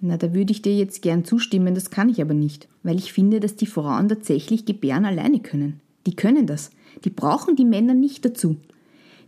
[0.00, 3.12] Na, da würde ich dir jetzt gern zustimmen, das kann ich aber nicht, weil ich
[3.12, 5.80] finde, dass die Frauen tatsächlich gebären alleine können.
[6.06, 6.70] Die können das.
[7.04, 8.56] Die brauchen die Männer nicht dazu.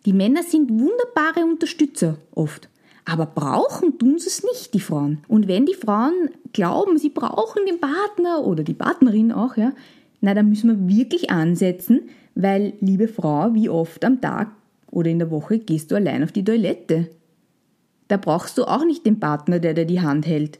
[0.06, 2.68] Die Männer sind wunderbare Unterstützer oft.
[3.08, 5.20] Aber brauchen tun sie es nicht, die Frauen.
[5.28, 9.72] Und wenn die Frauen glauben, sie brauchen den Partner oder die Partnerin auch, ja,
[10.20, 14.50] na, dann müssen wir wirklich ansetzen, weil, liebe Frau, wie oft am Tag
[14.90, 17.08] oder in der Woche gehst du allein auf die Toilette?
[18.08, 20.58] Da brauchst du auch nicht den Partner, der dir die Hand hält.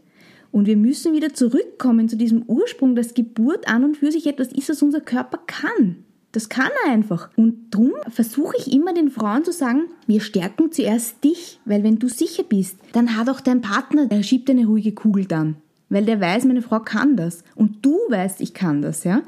[0.51, 4.53] Und wir müssen wieder zurückkommen zu diesem Ursprung, dass Geburt an und für sich etwas
[4.53, 6.05] ist, was unser Körper kann.
[6.33, 7.31] Das kann er einfach.
[7.37, 11.99] Und darum versuche ich immer den Frauen zu sagen, wir stärken zuerst dich, weil wenn
[11.99, 15.57] du sicher bist, dann hat auch dein Partner, der schiebt eine ruhige Kugel dann.
[15.89, 17.45] Weil der weiß, meine Frau kann das.
[17.55, 19.23] Und du weißt, ich kann das, ja.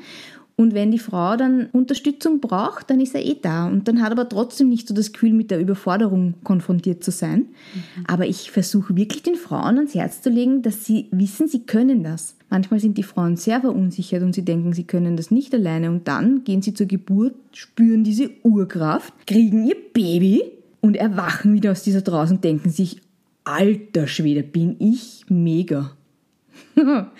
[0.56, 3.66] Und wenn die Frau dann Unterstützung braucht, dann ist er eh da.
[3.66, 7.38] Und dann hat aber trotzdem nicht so das Gefühl, mit der Überforderung konfrontiert zu sein.
[7.38, 8.04] Mhm.
[8.06, 12.04] Aber ich versuche wirklich den Frauen ans Herz zu legen, dass sie wissen, sie können
[12.04, 12.36] das.
[12.50, 15.88] Manchmal sind die Frauen sehr verunsichert und sie denken, sie können das nicht alleine.
[15.88, 20.42] Und dann gehen sie zur Geburt, spüren diese Urkraft, kriegen ihr Baby
[20.80, 23.00] und erwachen wieder aus dieser Trance und denken sich,
[23.44, 25.96] alter Schwede, bin ich mega.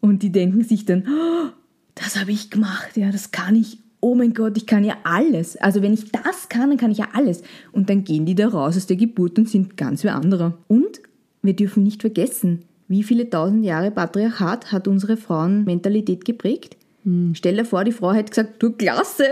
[0.00, 1.50] und die denken sich dann, oh,
[1.94, 3.78] das habe ich gemacht, ja, das kann ich.
[4.00, 5.56] Oh mein Gott, ich kann ja alles.
[5.56, 7.42] Also wenn ich das kann, dann kann ich ja alles.
[7.72, 10.58] Und dann gehen die da raus aus der Geburt und sind ganz wie andere.
[10.68, 11.00] Und
[11.42, 16.76] wir dürfen nicht vergessen, wie viele tausend Jahre Patriarchat hat unsere Frauenmentalität geprägt?
[17.04, 17.32] Hm.
[17.34, 19.28] Stell dir vor, die Frau hätte gesagt, du klasse,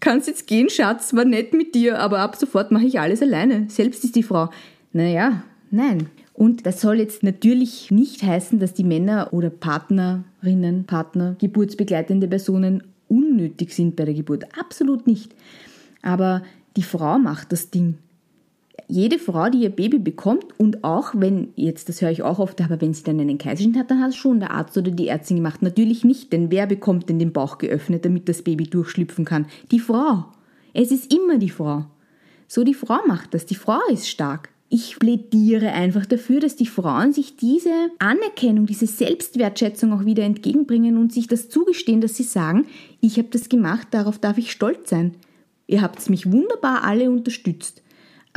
[0.00, 3.66] kannst jetzt gehen, Schatz, war nett mit dir, aber ab sofort mache ich alles alleine.
[3.68, 4.50] Selbst ist die Frau.
[4.92, 6.08] Naja, nein.
[6.34, 12.84] Und das soll jetzt natürlich nicht heißen, dass die Männer oder Partnerinnen, Partner, geburtsbegleitende Personen
[13.08, 14.44] unnötig sind bei der Geburt.
[14.56, 15.34] Absolut nicht.
[16.02, 16.42] Aber
[16.76, 17.98] die Frau macht das Ding.
[18.86, 22.60] Jede Frau, die ihr Baby bekommt und auch wenn, jetzt das höre ich auch oft,
[22.60, 25.08] aber wenn sie dann einen Kaiserschnitt hat, dann hat es schon der Arzt oder die
[25.08, 25.62] Ärztin gemacht.
[25.62, 29.46] Natürlich nicht, denn wer bekommt denn den Bauch geöffnet, damit das Baby durchschlüpfen kann?
[29.70, 30.26] Die Frau.
[30.72, 31.86] Es ist immer die Frau.
[32.46, 33.46] So die Frau macht das.
[33.46, 34.50] Die Frau ist stark.
[34.70, 40.98] Ich plädiere einfach dafür, dass die Frauen sich diese Anerkennung, diese Selbstwertschätzung auch wieder entgegenbringen
[40.98, 42.66] und sich das zugestehen, dass sie sagen,
[43.00, 45.14] ich habe das gemacht, darauf darf ich stolz sein.
[45.66, 47.82] Ihr habt mich wunderbar alle unterstützt.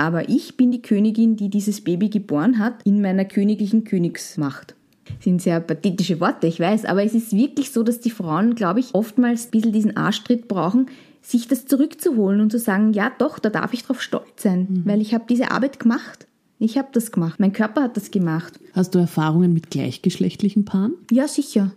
[0.01, 4.73] Aber ich bin die Königin, die dieses Baby geboren hat, in meiner königlichen Königsmacht.
[5.05, 8.55] Das sind sehr pathetische Worte, ich weiß, aber es ist wirklich so, dass die Frauen,
[8.55, 10.87] glaube ich, oftmals ein bisschen diesen Arschtritt brauchen,
[11.21, 14.81] sich das zurückzuholen und zu sagen, ja doch, da darf ich drauf stolz sein, mhm.
[14.85, 16.25] weil ich habe diese Arbeit gemacht.
[16.57, 17.39] Ich habe das gemacht.
[17.39, 18.59] Mein Körper hat das gemacht.
[18.73, 20.95] Hast du Erfahrungen mit gleichgeschlechtlichen Paaren?
[21.11, 21.73] Ja, sicher.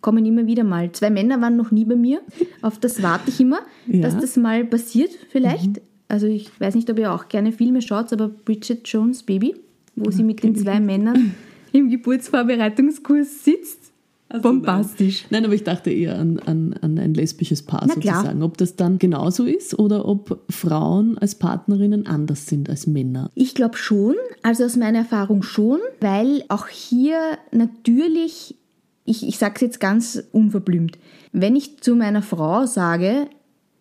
[0.00, 0.92] Kommen immer wieder mal.
[0.92, 2.22] Zwei Männer waren noch nie bei mir.
[2.62, 4.00] Auf das warte ich immer, ja.
[4.00, 5.66] dass das mal passiert, vielleicht.
[5.66, 5.89] Mhm.
[6.10, 9.54] Also ich weiß nicht, ob ihr auch gerne Filme schaut, aber Bridget Jones Baby,
[9.94, 10.16] wo okay.
[10.16, 11.34] sie mit den zwei Männern
[11.72, 13.92] im Geburtsvorbereitungskurs sitzt.
[14.28, 15.22] Also Bombastisch.
[15.22, 15.42] Nein.
[15.42, 15.44] nein.
[15.46, 18.38] aber ich dachte eher an, an, an ein lesbisches Paar Na sozusagen.
[18.38, 18.42] Klar.
[18.42, 23.30] Ob das dann genauso ist oder ob Frauen als Partnerinnen anders sind als Männer.
[23.34, 27.18] Ich glaube schon, also aus meiner Erfahrung schon, weil auch hier
[27.50, 28.56] natürlich,
[29.04, 30.98] ich, ich sage es jetzt ganz unverblümt,
[31.32, 33.28] wenn ich zu meiner Frau sage,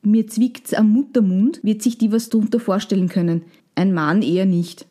[0.01, 3.43] mir zwickt es am Muttermund, wird sich die was darunter vorstellen können.
[3.75, 4.85] Ein Mann eher nicht.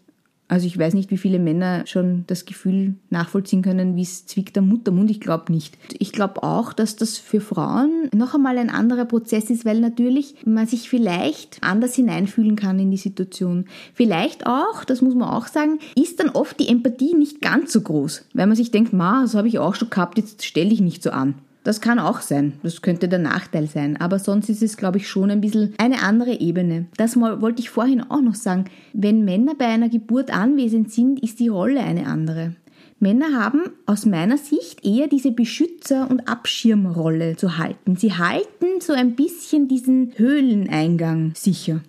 [0.50, 4.56] Also ich weiß nicht, wie viele Männer schon das Gefühl nachvollziehen können, wie es zwickt
[4.56, 5.10] am Muttermund.
[5.10, 5.76] Ich glaube nicht.
[5.98, 10.34] Ich glaube auch, dass das für Frauen noch einmal ein anderer Prozess ist, weil natürlich
[10.46, 13.66] man sich vielleicht anders hineinfühlen kann in die Situation.
[13.92, 17.82] Vielleicht auch, das muss man auch sagen, ist dann oft die Empathie nicht ganz so
[17.82, 20.80] groß, weil man sich denkt, ma, das habe ich auch schon gehabt, jetzt stelle ich
[20.80, 21.34] nicht so an.
[21.68, 22.54] Das kann auch sein.
[22.62, 23.98] Das könnte der Nachteil sein.
[24.00, 26.86] Aber sonst ist es, glaube ich, schon ein bisschen eine andere Ebene.
[26.96, 28.64] Das wollte ich vorhin auch noch sagen.
[28.94, 32.56] Wenn Männer bei einer Geburt anwesend sind, ist die Rolle eine andere.
[33.00, 37.96] Männer haben aus meiner Sicht eher diese Beschützer- und Abschirmrolle zu halten.
[37.96, 41.82] Sie halten so ein bisschen diesen Höhleneingang sicher.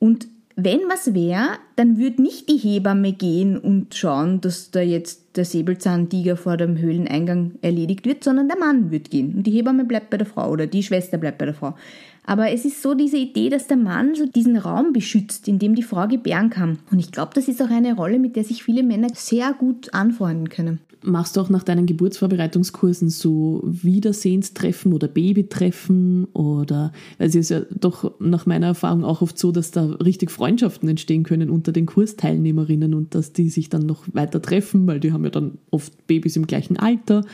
[0.00, 5.21] Und wenn was wäre, dann würde nicht die Hebamme gehen und schauen, dass da jetzt
[5.36, 9.34] der Säbelzahntiger vor dem Höhleneingang erledigt wird, sondern der Mann wird gehen.
[9.34, 11.74] Und die Hebamme bleibt bei der Frau oder die Schwester bleibt bei der Frau.
[12.24, 15.74] Aber es ist so diese Idee, dass der Mann so diesen Raum beschützt, in dem
[15.74, 16.78] die Frau gebären kann.
[16.90, 19.92] Und ich glaube, das ist auch eine Rolle, mit der sich viele Männer sehr gut
[19.92, 20.80] anfreunden können.
[21.04, 27.62] Machst du auch nach deinen Geburtsvorbereitungskursen so Wiedersehenstreffen oder Babytreffen oder, weil es ist ja
[27.70, 31.86] doch nach meiner Erfahrung auch oft so, dass da richtig Freundschaften entstehen können unter den
[31.86, 36.06] Kursteilnehmerinnen und dass die sich dann noch weiter treffen, weil die haben ja dann oft
[36.06, 37.24] Babys im gleichen Alter.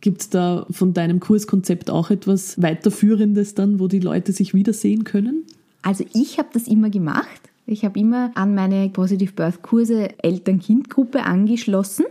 [0.00, 5.04] Gibt es da von deinem Kurskonzept auch etwas weiterführendes dann, wo die Leute sich wiedersehen
[5.04, 5.44] können?
[5.82, 7.40] Also ich habe das immer gemacht.
[7.66, 12.04] Ich habe immer an meine Positive Birth Kurse Eltern-Kind-Gruppe angeschlossen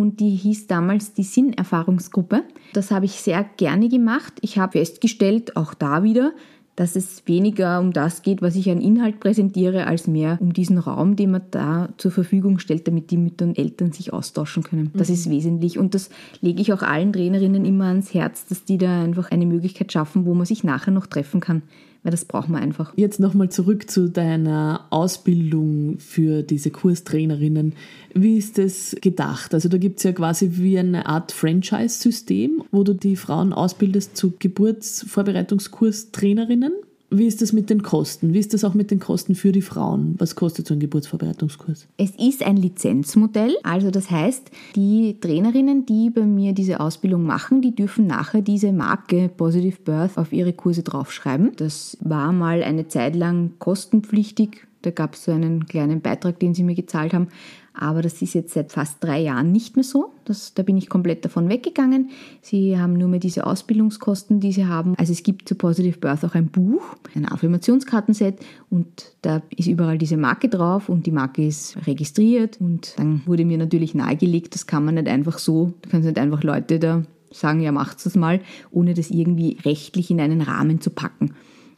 [0.00, 2.42] und die hieß damals die Sinnerfahrungsgruppe.
[2.72, 4.34] Das habe ich sehr gerne gemacht.
[4.40, 6.32] Ich habe festgestellt, auch da wieder,
[6.76, 10.78] dass es weniger um das geht, was ich an Inhalt präsentiere, als mehr um diesen
[10.78, 14.90] Raum, den man da zur Verfügung stellt, damit die Mütter und Eltern sich austauschen können.
[14.94, 15.14] Das mhm.
[15.14, 19.02] ist wesentlich und das lege ich auch allen Trainerinnen immer ans Herz, dass die da
[19.02, 21.62] einfach eine Möglichkeit schaffen, wo man sich nachher noch treffen kann
[22.04, 22.92] weil das braucht man einfach.
[22.96, 27.72] Jetzt nochmal zurück zu deiner Ausbildung für diese Kurstrainerinnen.
[28.14, 29.54] Wie ist das gedacht?
[29.54, 34.16] Also da gibt es ja quasi wie eine Art Franchise-System, wo du die Frauen ausbildest
[34.16, 36.74] zu Geburtsvorbereitungskurstrainerinnen.
[37.18, 38.32] Wie ist das mit den Kosten?
[38.32, 40.14] Wie ist das auch mit den Kosten für die Frauen?
[40.18, 41.86] Was kostet so ein Geburtsvorbereitungskurs?
[41.96, 43.56] Es ist ein Lizenzmodell.
[43.62, 48.72] Also das heißt, die Trainerinnen, die bei mir diese Ausbildung machen, die dürfen nachher diese
[48.72, 51.52] Marke Positive Birth auf ihre Kurse draufschreiben.
[51.56, 54.66] Das war mal eine Zeit lang kostenpflichtig.
[54.82, 57.28] Da gab es so einen kleinen Beitrag, den sie mir gezahlt haben.
[57.76, 60.12] Aber das ist jetzt seit fast drei Jahren nicht mehr so.
[60.24, 62.10] Das, da bin ich komplett davon weggegangen.
[62.40, 64.94] Sie haben nur mehr diese Ausbildungskosten, die sie haben.
[64.96, 66.82] Also es gibt zu Positive Birth auch ein Buch,
[67.16, 68.38] ein Affirmationskartenset
[68.70, 73.44] und da ist überall diese Marke drauf und die Marke ist registriert und dann wurde
[73.44, 77.02] mir natürlich nahegelegt, das kann man nicht einfach so, da können nicht einfach Leute da
[77.32, 81.34] sagen, ja macht's das mal, ohne das irgendwie rechtlich in einen Rahmen zu packen.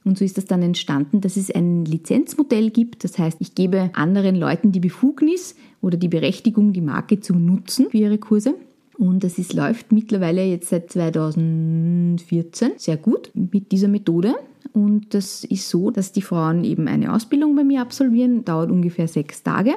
[0.07, 3.03] Und so ist das dann entstanden, dass es ein Lizenzmodell gibt.
[3.03, 7.89] Das heißt, ich gebe anderen Leuten die Befugnis oder die Berechtigung, die Marke zu nutzen
[7.91, 8.55] für ihre Kurse.
[8.97, 14.37] Und das ist, läuft mittlerweile jetzt seit 2014 sehr gut mit dieser Methode.
[14.73, 19.09] Und das ist so, dass die Frauen eben eine Ausbildung bei mir absolvieren, dauert ungefähr
[19.09, 19.75] sechs Tage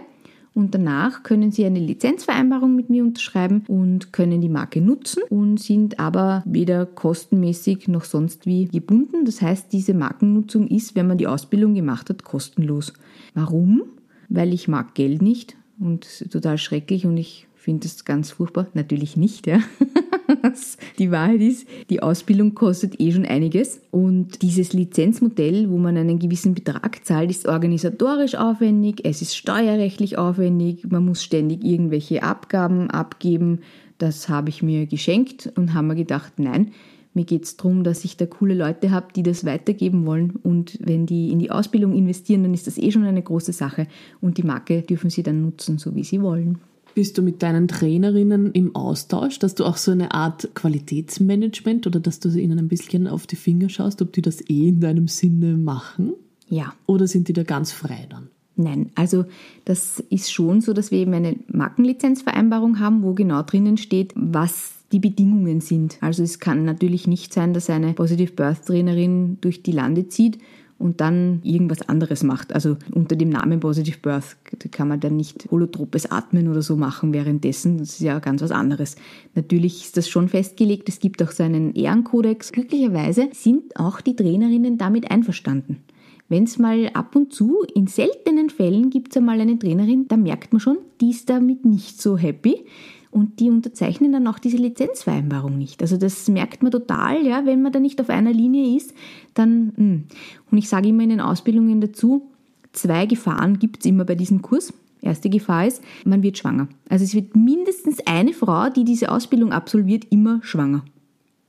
[0.54, 5.60] und danach können Sie eine Lizenzvereinbarung mit mir unterschreiben und können die Marke nutzen und
[5.60, 9.26] sind aber weder kostenmäßig noch sonst wie gebunden.
[9.26, 12.94] Das heißt, diese Markennutzung ist, wenn man die Ausbildung gemacht hat, kostenlos.
[13.34, 13.84] Warum?
[14.28, 18.68] Weil ich mag Geld nicht und total schrecklich und ich finde das ganz furchtbar.
[18.74, 19.60] Natürlich nicht, ja.
[21.00, 26.20] die Wahrheit ist, die Ausbildung kostet eh schon einiges und dieses Lizenzmodell, wo man einen
[26.20, 32.90] gewissen Betrag zahlt, ist organisatorisch aufwendig, es ist steuerrechtlich aufwendig, man muss ständig irgendwelche Abgaben
[32.90, 33.60] abgeben.
[33.98, 36.72] Das habe ich mir geschenkt und haben mir gedacht, nein,
[37.14, 40.32] mir geht es darum, dass ich da coole Leute habe, die das weitergeben wollen.
[40.44, 43.88] Und wenn die in die Ausbildung investieren, dann ist das eh schon eine große Sache.
[44.22, 46.60] Und die Marke dürfen sie dann nutzen, so wie sie wollen.
[46.96, 52.00] Bist du mit deinen Trainerinnen im Austausch, dass du auch so eine Art Qualitätsmanagement oder
[52.00, 55.08] dass du ihnen ein bisschen auf die Finger schaust, ob die das eh in deinem
[55.08, 56.14] Sinne machen?
[56.50, 56.74] Ja.
[56.86, 58.30] Oder sind die da ganz frei dann?
[58.56, 59.24] Nein, also
[59.64, 64.74] das ist schon so, dass wir eben eine Markenlizenzvereinbarung haben, wo genau drinnen steht, was
[64.92, 65.98] die Bedingungen sind.
[66.02, 70.40] Also es kann natürlich nicht sein, dass eine Positive Birth Trainerin durch die Lande zieht
[70.80, 72.54] und dann irgendwas anderes macht.
[72.54, 74.38] Also unter dem Namen Positive Birth
[74.72, 77.78] kann man dann nicht holotropes Atmen oder so machen währenddessen.
[77.78, 78.96] Das ist ja ganz was anderes.
[79.36, 80.90] Natürlich ist das schon festgelegt.
[80.90, 82.54] Es gibt auch so einen Ehrenkodex.
[82.54, 85.84] Glücklicherweise sind auch die Trainerinnen damit einverstanden.
[86.30, 90.16] Wenn es mal ab und zu, in seltenen Fällen gibt es einmal eine Trainerin, da
[90.16, 92.64] merkt man schon, die ist damit nicht so happy
[93.12, 95.82] und die unterzeichnen dann auch diese Lizenzvereinbarung nicht.
[95.82, 98.94] Also das merkt man total, ja, wenn man da nicht auf einer Linie ist,
[99.34, 100.04] dann, hm.
[100.52, 102.30] und ich sage immer in den Ausbildungen dazu,
[102.72, 104.74] zwei Gefahren gibt es immer bei diesem Kurs.
[105.02, 106.68] Erste Gefahr ist, man wird schwanger.
[106.90, 110.84] Also es wird mindestens eine Frau, die diese Ausbildung absolviert, immer schwanger.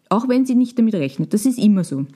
[0.08, 1.34] Auch wenn sie nicht damit rechnet.
[1.34, 2.06] Das ist immer so.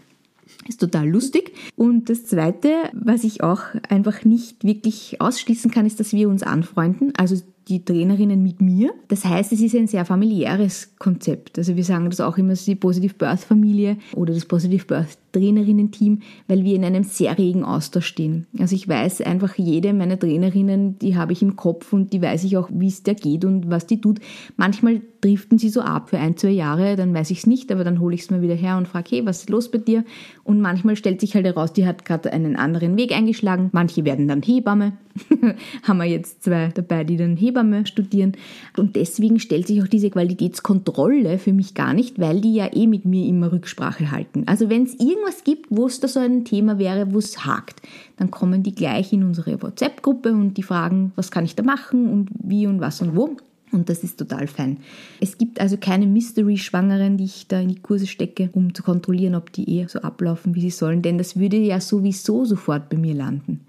[0.69, 1.53] Ist total lustig.
[1.77, 6.43] Und das Zweite, was ich auch einfach nicht wirklich ausschließen kann, ist, dass wir uns
[6.43, 7.13] anfreunden.
[7.17, 7.37] Also
[7.69, 8.93] die Trainerinnen mit mir.
[9.09, 11.59] Das heißt, es ist ein sehr familiäres Konzept.
[11.59, 16.21] Also wir sagen das auch immer, die Positive Birth Familie oder das Positive Birth Trainerinnen-Team,
[16.49, 18.47] weil wir in einem sehr regen Austausch stehen.
[18.59, 22.45] Also ich weiß einfach, jede meiner Trainerinnen, die habe ich im Kopf und die weiß
[22.45, 24.21] ich auch, wie es der geht und was die tut.
[24.57, 27.83] Manchmal driften sie so ab für ein, zwei Jahre, dann weiß ich es nicht, aber
[27.83, 30.05] dann hole ich es mal wieder her und frage, hey, was ist los bei dir?
[30.43, 33.71] Und manchmal stellt sich halt heraus, die hat gerade einen anderen Weg eingeschlagen.
[33.73, 34.93] Manche werden dann Hebamme.
[35.83, 38.33] Haben wir jetzt zwei dabei, die dann Hebamme studieren.
[38.77, 42.87] Und deswegen stellt sich auch diese Qualitätskontrolle für mich gar nicht, weil die ja eh
[42.87, 44.43] mit mir immer Rücksprache halten.
[44.47, 47.83] Also wenn es irgendwas gibt, wo es da so ein Thema wäre, wo es hakt,
[48.17, 52.09] dann kommen die gleich in unsere WhatsApp-Gruppe und die fragen, was kann ich da machen
[52.09, 53.37] und wie und was und wo.
[53.73, 54.79] Und das ist total fein.
[55.21, 59.35] Es gibt also keine Mystery-Schwangeren, die ich da in die Kurse stecke, um zu kontrollieren,
[59.35, 62.97] ob die eh so ablaufen, wie sie sollen, denn das würde ja sowieso sofort bei
[62.97, 63.61] mir landen.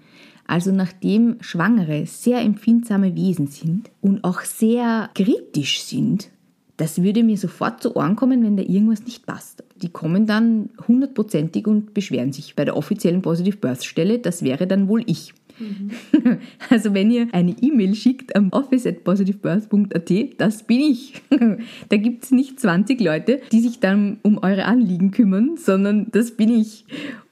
[0.48, 6.30] Also nachdem Schwangere sehr empfindsame Wesen sind und auch sehr kritisch sind,
[6.78, 9.64] das würde mir sofort zu Ohren kommen, wenn da irgendwas nicht passt.
[9.82, 14.20] Die kommen dann hundertprozentig und beschweren sich bei der offiziellen Positive Birth Stelle.
[14.20, 15.34] Das wäre dann wohl ich.
[15.60, 15.92] Mhm.
[16.70, 21.22] Also wenn ihr eine E-Mail schickt am office at positivebirth.at, das bin ich.
[21.90, 26.32] Da gibt es nicht 20 Leute, die sich dann um eure Anliegen kümmern, sondern das
[26.32, 26.86] bin ich.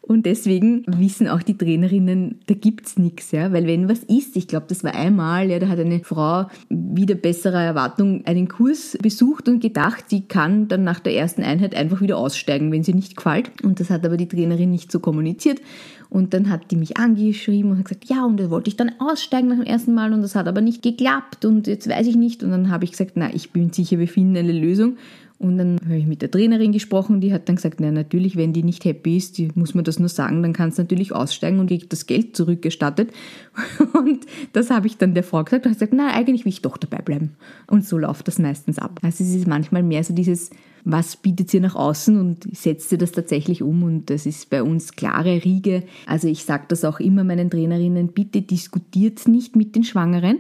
[0.06, 4.50] Und deswegen wissen auch die Trainerinnen, da gibt's nichts, ja, weil wenn was ist, ich
[4.50, 9.48] glaube, das war einmal, ja, da hat eine Frau wieder besserer Erwartung einen Kurs besucht
[9.48, 13.16] und gedacht, sie kann dann nach der ersten Einheit einfach wieder aussteigen, wenn sie nicht
[13.16, 13.62] gefällt.
[13.64, 15.62] Und das hat aber die Trainerin nicht so kommuniziert.
[16.10, 18.92] Und dann hat die mich angeschrieben und hat gesagt, ja, und da wollte ich dann
[19.00, 22.18] aussteigen nach dem ersten Mal und das hat aber nicht geklappt und jetzt weiß ich
[22.18, 22.44] nicht.
[22.44, 24.98] Und dann habe ich gesagt, na, ich bin sicher, wir finden eine Lösung.
[25.40, 28.54] Und dann habe ich mit der Trainerin gesprochen, die hat dann gesagt, na natürlich, wenn
[28.54, 31.60] die nicht happy ist, die muss man das nur sagen, dann kann es natürlich aussteigen
[31.60, 33.12] und kriegt das Geld zurückgestattet.
[33.94, 36.62] Und das habe ich dann der Frau gesagt und hat gesagt, na eigentlich will ich
[36.62, 37.36] doch dabei bleiben.
[37.68, 39.00] Und so läuft das meistens ab.
[39.04, 40.50] Also es ist manchmal mehr so dieses,
[40.86, 44.64] was bietet sie nach außen und setzt sie das tatsächlich um und das ist bei
[44.64, 45.84] uns klare Riege.
[46.06, 50.40] Also ich sage das auch immer meinen Trainerinnen, bitte diskutiert nicht mit den Schwangeren,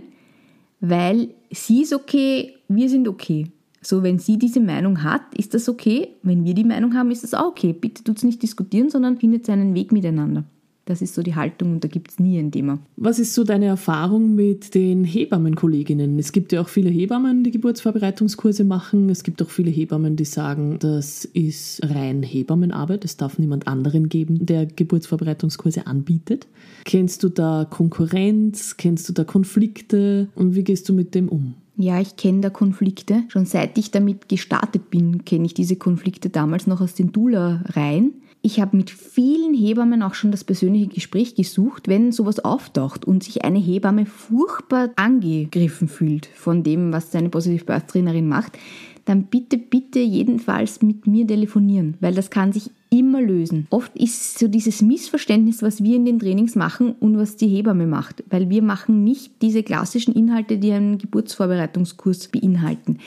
[0.79, 3.47] weil sie ist okay, wir sind okay.
[3.85, 6.09] So, wenn sie diese Meinung hat, ist das okay.
[6.23, 7.73] Wenn wir die Meinung haben, ist das auch okay.
[7.73, 10.45] Bitte tut es nicht diskutieren, sondern findet seinen Weg miteinander.
[10.85, 12.77] Das ist so die Haltung und da gibt es nie ein Thema.
[12.97, 16.19] Was ist so deine Erfahrung mit den Hebammenkolleginnen?
[16.19, 19.09] Es gibt ja auch viele Hebammen, die Geburtsvorbereitungskurse machen.
[19.09, 23.05] Es gibt auch viele Hebammen, die sagen, das ist rein Hebammenarbeit.
[23.05, 26.47] Es darf niemand anderen geben, der Geburtsvorbereitungskurse anbietet.
[26.83, 28.75] Kennst du da Konkurrenz?
[28.75, 30.27] Kennst du da Konflikte?
[30.35, 31.53] Und wie gehst du mit dem um?
[31.75, 33.23] Ja, ich kenne da Konflikte.
[33.29, 38.21] Schon seit ich damit gestartet bin, kenne ich diese Konflikte damals noch aus den Dula-Reihen.
[38.45, 43.23] Ich habe mit vielen Hebammen auch schon das persönliche Gespräch gesucht, wenn sowas auftaucht und
[43.23, 48.59] sich eine Hebamme furchtbar angegriffen fühlt von dem, was seine Positive Birth Trainerin macht,
[49.05, 53.67] dann bitte, bitte jedenfalls mit mir telefonieren, weil das kann sich immer lösen.
[53.69, 57.87] Oft ist so dieses Missverständnis, was wir in den Trainings machen und was die Hebamme
[57.87, 62.99] macht, weil wir machen nicht diese klassischen Inhalte, die einen Geburtsvorbereitungskurs beinhalten.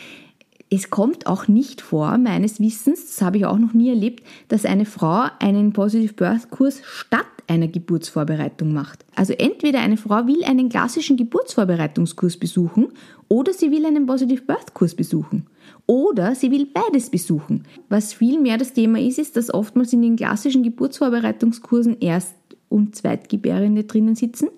[0.68, 4.64] Es kommt auch nicht vor, meines Wissens, das habe ich auch noch nie erlebt, dass
[4.64, 9.04] eine Frau einen Positive Birth Kurs statt einer Geburtsvorbereitung macht.
[9.14, 12.88] Also entweder eine Frau will einen klassischen Geburtsvorbereitungskurs besuchen
[13.28, 15.46] oder sie will einen Positive Birth Kurs besuchen.
[15.86, 17.64] Oder sie will beides besuchen.
[17.88, 22.34] Was viel mehr das Thema ist, ist, dass oftmals in den klassischen Geburtsvorbereitungskursen Erst-
[22.68, 24.48] und Zweitgebärende drinnen sitzen.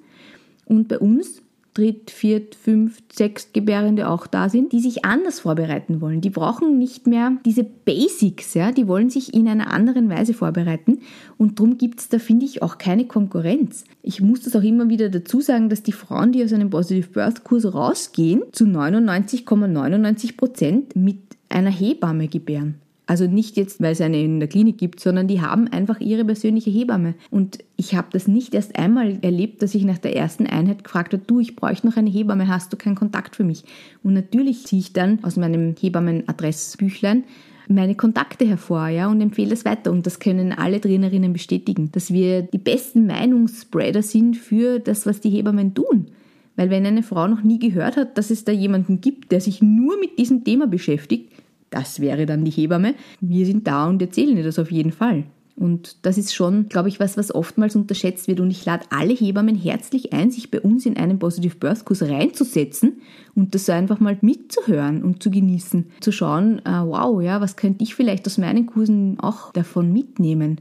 [0.65, 1.43] Und bei uns
[1.79, 6.21] Dritt-, Viert-, Fünft-, Sechstgebärende auch da sind, die sich anders vorbereiten wollen.
[6.21, 10.99] Die brauchen nicht mehr diese Basics, ja, die wollen sich in einer anderen Weise vorbereiten
[11.37, 13.85] und darum gibt es da, finde ich, auch keine Konkurrenz.
[14.03, 17.11] Ich muss das auch immer wieder dazu sagen, dass die Frauen, die aus einem Positive
[17.11, 21.19] Birth Kurs rausgehen, zu 99,99 Prozent ,99 mit
[21.49, 22.75] einer Hebamme gebären.
[23.09, 26.27] Also nicht jetzt, weil es eine in der Klinik gibt, sondern die haben einfach ihre
[26.27, 27.15] persönliche Hebamme.
[27.31, 31.15] Und ich habe das nicht erst einmal erlebt, dass ich nach der ersten Einheit gefragt
[31.15, 33.65] habe, du, ich bräuchte noch eine Hebamme, hast du keinen Kontakt für mich?
[34.03, 37.25] Und natürlich ziehe ich dann aus meinem Hebammenadressbüchlein
[37.67, 39.91] meine Kontakte hervor ja, und empfehle das weiter.
[39.91, 45.21] Und das können alle Trainerinnen bestätigen, dass wir die besten Meinungsspreader sind für das, was
[45.21, 46.09] die Hebammen tun.
[46.57, 49.63] Weil wenn eine Frau noch nie gehört hat, dass es da jemanden gibt, der sich
[49.63, 51.33] nur mit diesem Thema beschäftigt,
[51.71, 52.95] das wäre dann die Hebamme.
[53.21, 55.25] Wir sind da und erzählen dir das auf jeden Fall.
[55.59, 58.39] Und das ist schon, glaube ich, was, was oftmals unterschätzt wird.
[58.39, 62.03] Und ich lade alle Hebammen herzlich ein, sich bei uns in einen Positive Birth Kurs
[62.03, 63.03] reinzusetzen
[63.35, 65.87] und das einfach mal mitzuhören und zu genießen.
[66.01, 70.61] Zu schauen, äh, wow, ja, was könnte ich vielleicht aus meinen Kursen auch davon mitnehmen?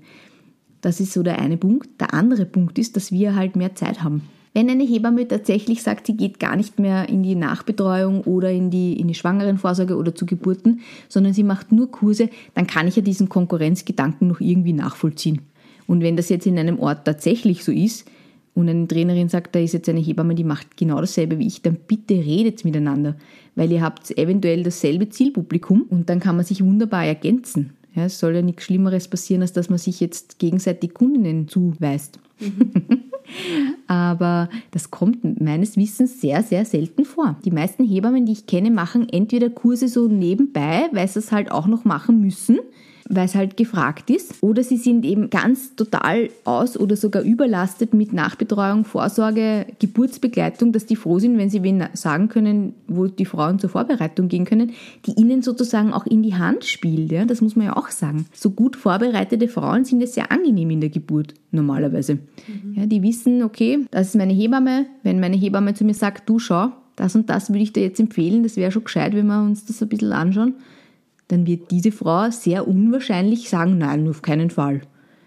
[0.82, 2.02] Das ist so der eine Punkt.
[2.02, 4.24] Der andere Punkt ist, dass wir halt mehr Zeit haben.
[4.58, 8.72] Wenn eine Hebamme tatsächlich sagt, sie geht gar nicht mehr in die Nachbetreuung oder in
[8.72, 10.80] die, in die Schwangerenvorsorge oder zu Geburten,
[11.10, 15.42] sondern sie macht nur Kurse, dann kann ich ja diesen Konkurrenzgedanken noch irgendwie nachvollziehen.
[15.86, 18.10] Und wenn das jetzt in einem Ort tatsächlich so ist
[18.56, 21.62] und eine Trainerin sagt, da ist jetzt eine Hebamme, die macht genau dasselbe wie ich,
[21.62, 23.16] dann bitte redet miteinander,
[23.54, 27.74] weil ihr habt eventuell dasselbe Zielpublikum und dann kann man sich wunderbar ergänzen.
[27.94, 32.18] Ja, es soll ja nichts Schlimmeres passieren, als dass man sich jetzt gegenseitig Kundinnen zuweist.
[32.40, 33.04] Mhm.
[33.88, 37.38] Aber das kommt meines Wissens sehr, sehr selten vor.
[37.46, 41.52] Die meisten Hebammen, die ich kenne, machen entweder Kurse so nebenbei, weil sie es halt
[41.52, 42.60] auch noch machen müssen
[43.10, 44.42] weil es halt gefragt ist.
[44.42, 50.86] Oder sie sind eben ganz total aus oder sogar überlastet mit Nachbetreuung, Vorsorge, Geburtsbegleitung, dass
[50.86, 54.72] die froh sind, wenn sie wen sagen können, wo die Frauen zur Vorbereitung gehen können,
[55.06, 57.12] die ihnen sozusagen auch in die Hand spielt.
[57.12, 57.26] Ja?
[57.26, 58.26] Das muss man ja auch sagen.
[58.34, 62.16] So gut vorbereitete Frauen sind es sehr angenehm in der Geburt, normalerweise.
[62.16, 62.74] Mhm.
[62.76, 64.86] Ja, die wissen, okay, das ist meine Hebamme.
[65.04, 68.00] Wenn meine Hebamme zu mir sagt, du schau, das und das würde ich dir jetzt
[68.00, 70.56] empfehlen, das wäre schon gescheit, wenn wir uns das ein bisschen anschauen
[71.28, 74.82] dann wird diese Frau sehr unwahrscheinlich sagen, nein, auf keinen Fall.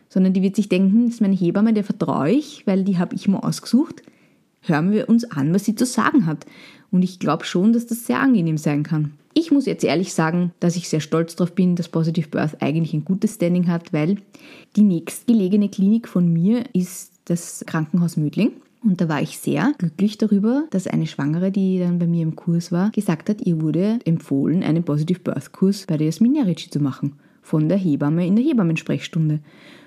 [0.08, 3.14] Sondern die wird sich denken, das ist meine Hebamme, der vertraue ich, weil die habe
[3.14, 4.02] ich mir ausgesucht.
[4.62, 6.46] Hören wir uns an, was sie zu sagen hat.
[6.90, 9.12] Und ich glaube schon, dass das sehr angenehm sein kann.
[9.32, 12.92] Ich muss jetzt ehrlich sagen, dass ich sehr stolz darauf bin, dass Positive Birth eigentlich
[12.94, 14.16] ein gutes Standing hat, weil
[14.74, 18.52] die nächstgelegene Klinik von mir ist das Krankenhaus Mödling.
[18.82, 22.34] Und da war ich sehr glücklich darüber, dass eine Schwangere, die dann bei mir im
[22.34, 26.70] Kurs war, gesagt hat, ihr wurde empfohlen, einen Positive Birth Kurs bei der Jasmin Jarici
[26.70, 27.14] zu machen.
[27.42, 29.40] Von der Hebamme in der Hebammensprechstunde.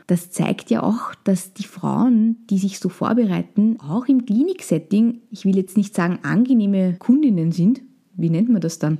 [0.06, 5.46] Das zeigt ja auch, dass die Frauen, die sich so vorbereiten, auch im Kliniksetting, ich
[5.46, 7.82] will jetzt nicht sagen angenehme Kundinnen sind,
[8.16, 9.00] wie nennt man das dann,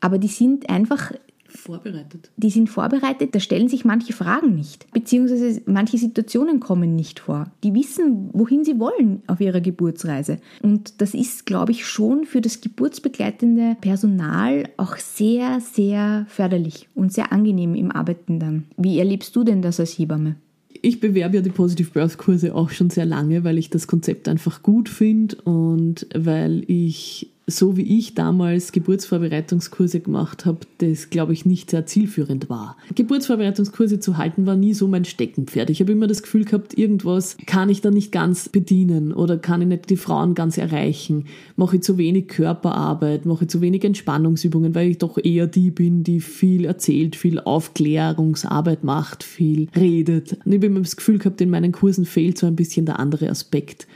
[0.00, 1.12] aber die sind einfach
[1.56, 2.30] vorbereitet.
[2.36, 7.50] Die sind vorbereitet, da stellen sich manche Fragen nicht, beziehungsweise manche Situationen kommen nicht vor.
[7.62, 10.38] Die wissen, wohin sie wollen auf ihrer Geburtsreise.
[10.62, 17.12] Und das ist, glaube ich, schon für das geburtsbegleitende Personal auch sehr, sehr förderlich und
[17.12, 18.64] sehr angenehm im Arbeiten dann.
[18.76, 20.36] Wie erlebst du denn das als Hebamme?
[20.84, 24.28] ich bewerbe ja die Positive Birth Kurse auch schon sehr lange, weil ich das Konzept
[24.28, 31.34] einfach gut finde und weil ich so wie ich damals Geburtsvorbereitungskurse gemacht habe, das glaube
[31.34, 32.76] ich nicht sehr zielführend war.
[32.94, 35.68] Geburtsvorbereitungskurse zu halten war nie so mein Steckenpferd.
[35.68, 39.60] Ich habe immer das Gefühl gehabt, irgendwas kann ich da nicht ganz bedienen oder kann
[39.60, 41.26] ich nicht die Frauen ganz erreichen.
[41.56, 45.70] Mache ich zu wenig Körperarbeit, mache ich zu wenig Entspannungsübungen, weil ich doch eher die
[45.70, 50.38] bin, die viel erzählt, viel Aufklärungsarbeit macht, viel redet.
[50.44, 52.98] Und ich habe immer das Gefühl gehabt, in meinen Kursen fehlt so ein bisschen der
[52.98, 53.86] andere Aspekt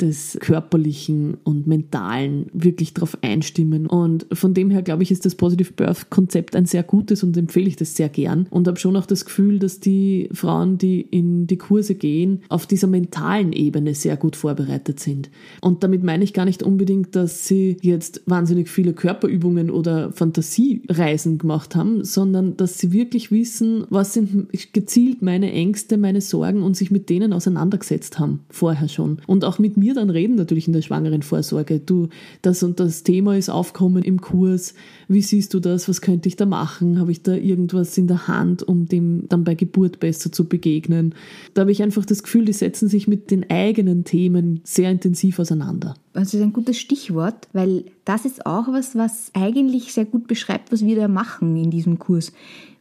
[0.00, 3.86] des körperlichen und mentalen wirklich darauf einstimmen.
[3.86, 7.36] Und von dem her glaube ich, ist das Positive Birth Konzept ein sehr gutes und
[7.36, 8.46] empfehle ich das sehr gern.
[8.50, 12.66] Und habe schon auch das Gefühl, dass die Frauen, die in die Kurse gehen, auf
[12.66, 15.30] dieser mentalen Ebene sehr gut vorbereitet sind.
[15.60, 21.38] Und damit meine ich gar nicht unbedingt, dass sie jetzt wahnsinnig viele Körperübungen oder Fantasiereisen
[21.38, 26.76] gemacht haben, sondern dass sie wirklich wissen, was sind gezielt meine Ängste, meine Sorgen und
[26.76, 29.18] sich mit denen auseinandergesetzt haben, vorher schon.
[29.26, 31.80] Und auch mit mir mir dann reden, natürlich in der Schwangerenvorsorge.
[31.80, 32.08] Du,
[32.42, 34.74] das und das Thema ist aufkommen im Kurs.
[35.08, 35.88] Wie siehst du das?
[35.88, 37.00] Was könnte ich da machen?
[37.00, 41.14] Habe ich da irgendwas in der Hand, um dem dann bei Geburt besser zu begegnen?
[41.54, 45.38] Da habe ich einfach das Gefühl, die setzen sich mit den eigenen Themen sehr intensiv
[45.38, 45.94] auseinander.
[46.12, 50.72] Das ist ein gutes Stichwort, weil das ist auch was, was eigentlich sehr gut beschreibt,
[50.72, 52.32] was wir da machen in diesem Kurs.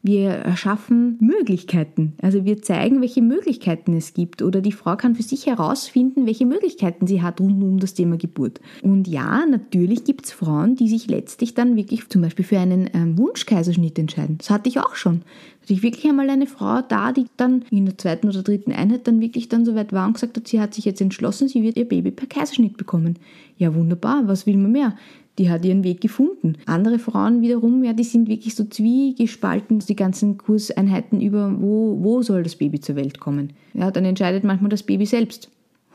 [0.07, 2.13] Wir erschaffen Möglichkeiten.
[2.21, 4.41] Also wir zeigen, welche Möglichkeiten es gibt.
[4.41, 8.17] Oder die Frau kann für sich herausfinden, welche Möglichkeiten sie hat rund um das Thema
[8.17, 8.59] Geburt.
[8.81, 12.89] Und ja, natürlich gibt es Frauen, die sich letztlich dann wirklich zum Beispiel für einen
[12.93, 14.39] ähm, Wunschkaiserschnitt entscheiden.
[14.39, 15.21] Das hatte ich auch schon.
[15.61, 19.05] Hatte ich wirklich einmal eine Frau da, die dann in der zweiten oder dritten Einheit
[19.05, 21.61] dann wirklich dann so weit war und gesagt hat, sie hat sich jetzt entschlossen, sie
[21.61, 23.19] wird ihr Baby per Kaiserschnitt bekommen.
[23.57, 24.95] Ja, wunderbar, was will man mehr?
[25.37, 26.57] Die hat ihren Weg gefunden.
[26.65, 32.21] Andere Frauen wiederum, ja, die sind wirklich so zwiegespalten, die ganzen Kurseinheiten über, wo, wo
[32.21, 33.53] soll das Baby zur Welt kommen.
[33.73, 35.49] Ja, dann entscheidet manchmal das Baby selbst.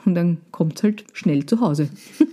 [0.04, 1.88] Und dann kommt es halt schnell zu Hause.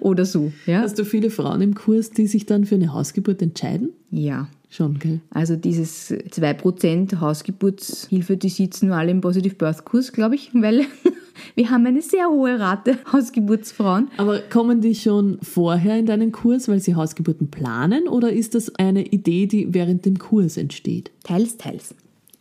[0.00, 0.52] Oder so.
[0.66, 0.80] Ja.
[0.80, 3.90] Hast du viele Frauen im Kurs, die sich dann für eine Hausgeburt entscheiden?
[4.10, 4.48] Ja.
[4.70, 5.20] Schon, gell?
[5.30, 10.86] Also dieses 2% Hausgeburtshilfe, die sitzen nur alle im Positive Birth Kurs, glaube ich, weil
[11.54, 14.08] wir haben eine sehr hohe Rate Hausgeburtsfrauen.
[14.16, 18.74] Aber kommen die schon vorher in deinen Kurs, weil sie Hausgeburten planen oder ist das
[18.76, 21.10] eine Idee, die während dem Kurs entsteht?
[21.22, 21.94] Teils, teils.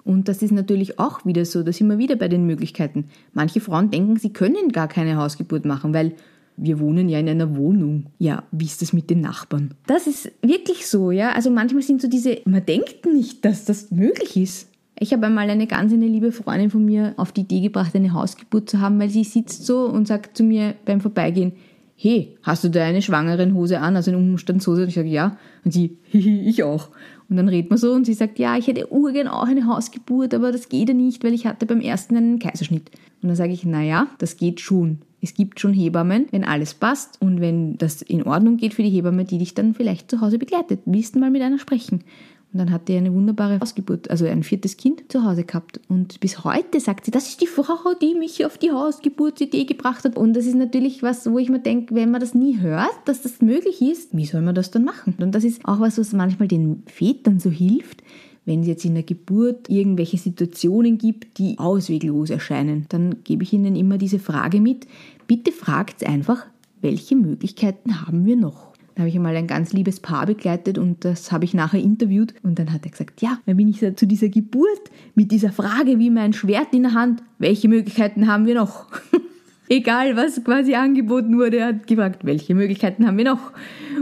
[0.04, 3.06] Und das ist natürlich auch wieder so, da sind wir wieder bei den Möglichkeiten.
[3.34, 6.14] Manche Frauen denken, sie können gar keine Hausgeburt machen, weil
[6.58, 8.08] wir wohnen ja in einer Wohnung.
[8.20, 9.74] Ja, wie ist das mit den Nachbarn?
[9.88, 11.32] Das ist wirklich so, ja.
[11.32, 14.70] Also manchmal sind so diese, man denkt nicht, dass das möglich ist.
[15.04, 18.14] Ich habe einmal eine ganz eine liebe Freundin von mir auf die Idee gebracht, eine
[18.14, 21.52] Hausgeburt zu haben, weil sie sitzt so und sagt zu mir beim Vorbeigehen,
[21.98, 24.84] hey, hast du da eine schwangeren Hose an, also eine Umstandshose?
[24.84, 25.36] Und ich sage, ja.
[25.66, 26.88] Und sie, hihi, ich auch.
[27.28, 30.34] Und dann redet man so und sie sagt, ja, ich hätte urgern auch eine Hausgeburt,
[30.34, 32.90] aber das geht ja nicht, weil ich hatte beim ersten einen Kaiserschnitt.
[33.22, 35.00] Und dann sage ich, naja, das geht schon.
[35.20, 38.90] Es gibt schon Hebammen, wenn alles passt und wenn das in Ordnung geht für die
[38.90, 40.80] Hebamme, die dich dann vielleicht zu Hause begleitet.
[40.86, 42.06] Willst du mal mit einer sprechen?
[42.54, 45.80] Und dann hat die eine wunderbare Hausgeburt, also ein viertes Kind zu Hause gehabt.
[45.90, 50.06] Und bis heute sagt sie, das ist die Frau, die mich auf die Hausgeburtsidee gebracht
[50.06, 50.18] hat.
[50.18, 53.24] Und das ist natürlich was, wo ich mir denke, wenn man das nie hört, dass
[53.24, 55.16] das möglich ist, wie soll man das dann machen?
[55.20, 58.04] Und das ist auch was, was manchmal den Vätern so hilft,
[58.46, 63.54] wenn es jetzt in der Geburt irgendwelche Situationen gibt, die ausweglos erscheinen, dann gebe ich
[63.54, 64.86] ihnen immer diese Frage mit.
[65.26, 66.46] Bitte fragt einfach,
[66.82, 68.73] welche Möglichkeiten haben wir noch?
[68.96, 72.36] Da habe ich einmal ein ganz liebes Paar begleitet und das habe ich nachher interviewt.
[72.44, 75.98] Und dann hat er gesagt, ja, dann bin ich zu dieser Geburt mit dieser Frage
[75.98, 78.88] wie mein Schwert in der Hand, welche Möglichkeiten haben wir noch?
[79.70, 83.52] Egal, was quasi angeboten wurde, er hat gefragt, welche Möglichkeiten haben wir noch?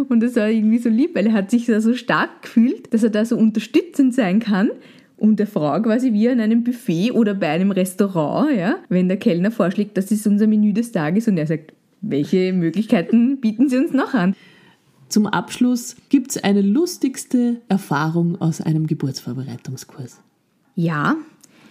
[0.10, 3.04] Und das war irgendwie so lieb, weil er hat sich da so stark gefühlt, dass
[3.04, 4.72] er da so unterstützend sein kann
[5.16, 9.18] und der Frau quasi wie an einem Buffet oder bei einem Restaurant, ja, wenn der
[9.18, 13.78] Kellner vorschlägt, das ist unser Menü des Tages und er sagt, welche Möglichkeiten bieten Sie
[13.78, 14.36] uns noch an?
[15.12, 20.22] Zum Abschluss gibt es eine lustigste Erfahrung aus einem Geburtsvorbereitungskurs.
[20.76, 21.18] Ja,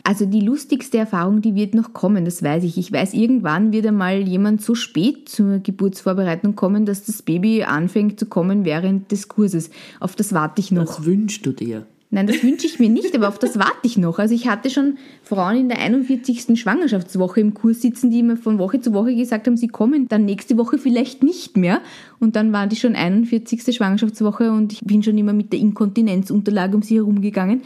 [0.04, 2.76] also die lustigste Erfahrung, die wird noch kommen, das weiß ich.
[2.76, 8.20] Ich weiß, irgendwann wird einmal jemand so spät zur Geburtsvorbereitung kommen, dass das Baby anfängt
[8.20, 9.70] zu kommen während des Kurses.
[10.00, 10.98] Auf das warte ich noch.
[10.98, 11.86] Was wünschst du dir?
[12.12, 14.18] Nein, das wünsche ich mir nicht, aber auf das warte ich noch.
[14.18, 16.60] Also ich hatte schon Frauen in der 41.
[16.60, 20.24] Schwangerschaftswoche im Kurs sitzen, die mir von Woche zu Woche gesagt haben, sie kommen dann
[20.24, 21.80] nächste Woche vielleicht nicht mehr.
[22.18, 23.76] Und dann war die schon 41.
[23.76, 27.62] Schwangerschaftswoche und ich bin schon immer mit der Inkontinenzunterlage um sie herumgegangen.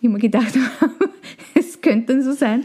[0.00, 0.54] Ich habe mir gedacht,
[1.54, 2.64] es könnte dann so sein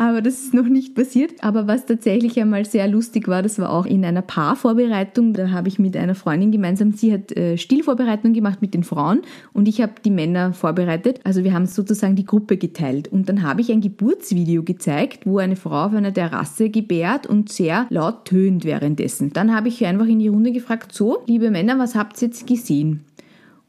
[0.00, 1.44] aber das ist noch nicht passiert.
[1.44, 5.34] Aber was tatsächlich einmal sehr lustig war, das war auch in einer Paarvorbereitung.
[5.34, 9.20] Da habe ich mit einer Freundin gemeinsam, sie hat äh, Stillvorbereitung gemacht mit den Frauen
[9.52, 11.20] und ich habe die Männer vorbereitet.
[11.24, 13.08] Also wir haben sozusagen die Gruppe geteilt.
[13.08, 17.52] Und dann habe ich ein Geburtsvideo gezeigt, wo eine Frau auf einer Terrasse gebärt und
[17.52, 19.34] sehr laut tönt währenddessen.
[19.34, 22.46] Dann habe ich einfach in die Runde gefragt, so, liebe Männer, was habt ihr jetzt
[22.46, 23.04] gesehen?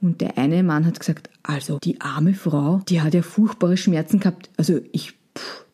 [0.01, 4.21] Und der eine Mann hat gesagt, also die arme Frau, die hat ja furchtbare Schmerzen
[4.21, 4.49] gehabt.
[4.57, 5.13] Also ich,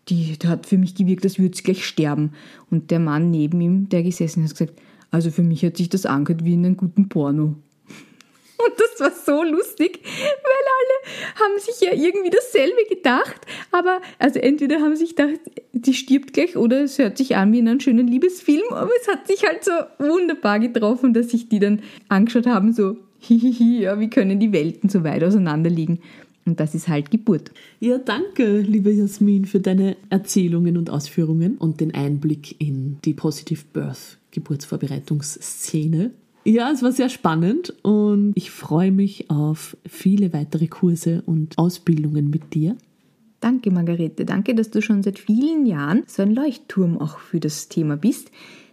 [0.09, 2.33] die, die hat für mich gewirkt, als würde sie gleich sterben.
[2.69, 4.73] Und der Mann neben ihm, der gesessen hat, gesagt,
[5.11, 7.43] also für mich hat sich das angehört wie in einem guten Porno.
[8.57, 13.39] Und das war so lustig, weil alle haben sich ja irgendwie dasselbe gedacht.
[13.71, 15.39] Aber also entweder haben sich gedacht,
[15.73, 18.65] die stirbt gleich oder es hört sich an wie in einem schönen Liebesfilm.
[18.71, 22.97] Aber es hat sich halt so wunderbar getroffen, dass sich die dann angeschaut haben, so
[23.19, 25.99] hihihi, ja, wie können die Welten so weit auseinander liegen.
[26.47, 27.51] Und das ist halt Geburt.
[27.79, 33.61] Ja, danke, liebe Jasmin, für deine Erzählungen und Ausführungen und den Einblick in die Positive
[33.73, 36.11] Birth Geburtsvorbereitungsszene.
[36.45, 42.29] Ja, es war sehr spannend und ich freue mich auf viele weitere Kurse und Ausbildungen
[42.29, 42.77] mit dir.
[43.41, 44.23] Danke, Margarete.
[44.23, 48.31] Danke, dass du schon seit vielen Jahren so ein Leuchtturm auch für das Thema bist.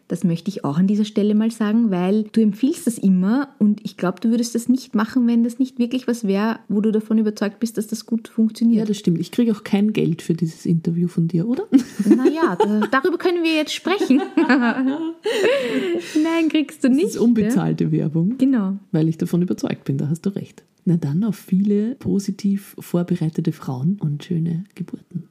[0.08, 3.80] Das möchte ich auch an dieser Stelle mal sagen, weil du empfiehlst das immer und
[3.84, 6.92] ich glaube, du würdest das nicht machen, wenn das nicht wirklich was wäre, wo du
[6.92, 8.80] davon überzeugt bist, dass das gut funktioniert.
[8.80, 9.18] Ja, das stimmt.
[9.18, 11.64] Ich kriege auch kein Geld für dieses Interview von dir, oder?
[12.04, 12.56] Naja,
[12.90, 14.20] darüber können wir jetzt sprechen.
[16.22, 17.04] Nein, kriegst du nicht.
[17.04, 17.92] Das ist unbezahlte ja?
[17.92, 18.36] Werbung.
[18.38, 18.76] Genau.
[18.92, 20.64] Weil ich davon überzeugt bin, da hast du recht.
[20.84, 25.28] Na dann auf viele positiv vorbereitete Frauen und schöne Geburten.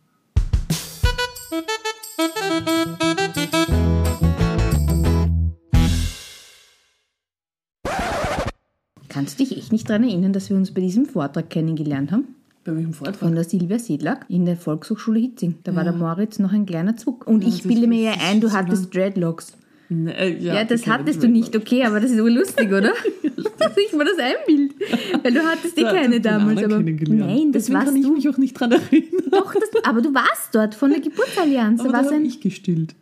[9.13, 12.25] Kannst du dich echt nicht daran erinnern, dass wir uns bei diesem Vortrag kennengelernt haben?
[12.63, 13.17] Bei welchem Vortrag?
[13.17, 15.55] Von der Silvia Sedlak in der Volkshochschule Hitzing.
[15.63, 17.27] Da war der Moritz noch ein kleiner Zug.
[17.27, 19.53] Und Ja, ich das bilde mir ja ein, du hattest Dreadlocks.
[19.91, 22.93] Äh, Ja, das okay, hattest du nicht, okay, aber das ist urlustig, oder?
[23.59, 24.73] Dass ich mir das einbild.
[25.21, 26.63] Weil du hattest eh keine damals.
[26.63, 27.19] Aber kennengelernt.
[27.19, 28.13] nein, das Deswegen warst kann ich du.
[28.13, 29.09] mich auch nicht dran erinnern.
[29.29, 31.81] Doch, das, aber du warst dort von der Geburtsallianz.
[31.81, 32.95] Aber Da da war's habe ein, ich gestillt.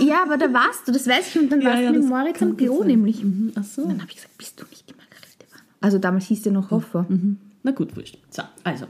[0.00, 1.40] ja, aber da warst du, das weiß ich.
[1.40, 2.86] Und dann Ja, warst ja, du mit das Moritz am Klo sein.
[2.88, 3.22] nämlich.
[3.22, 3.82] Mhm, Ach so.
[3.82, 5.03] Und dann habe ich gesagt, bist du nicht Warner?
[5.84, 7.04] Also damals hieß der noch Hoffer.
[7.62, 8.16] Na gut, wurscht.
[8.30, 8.86] So, also,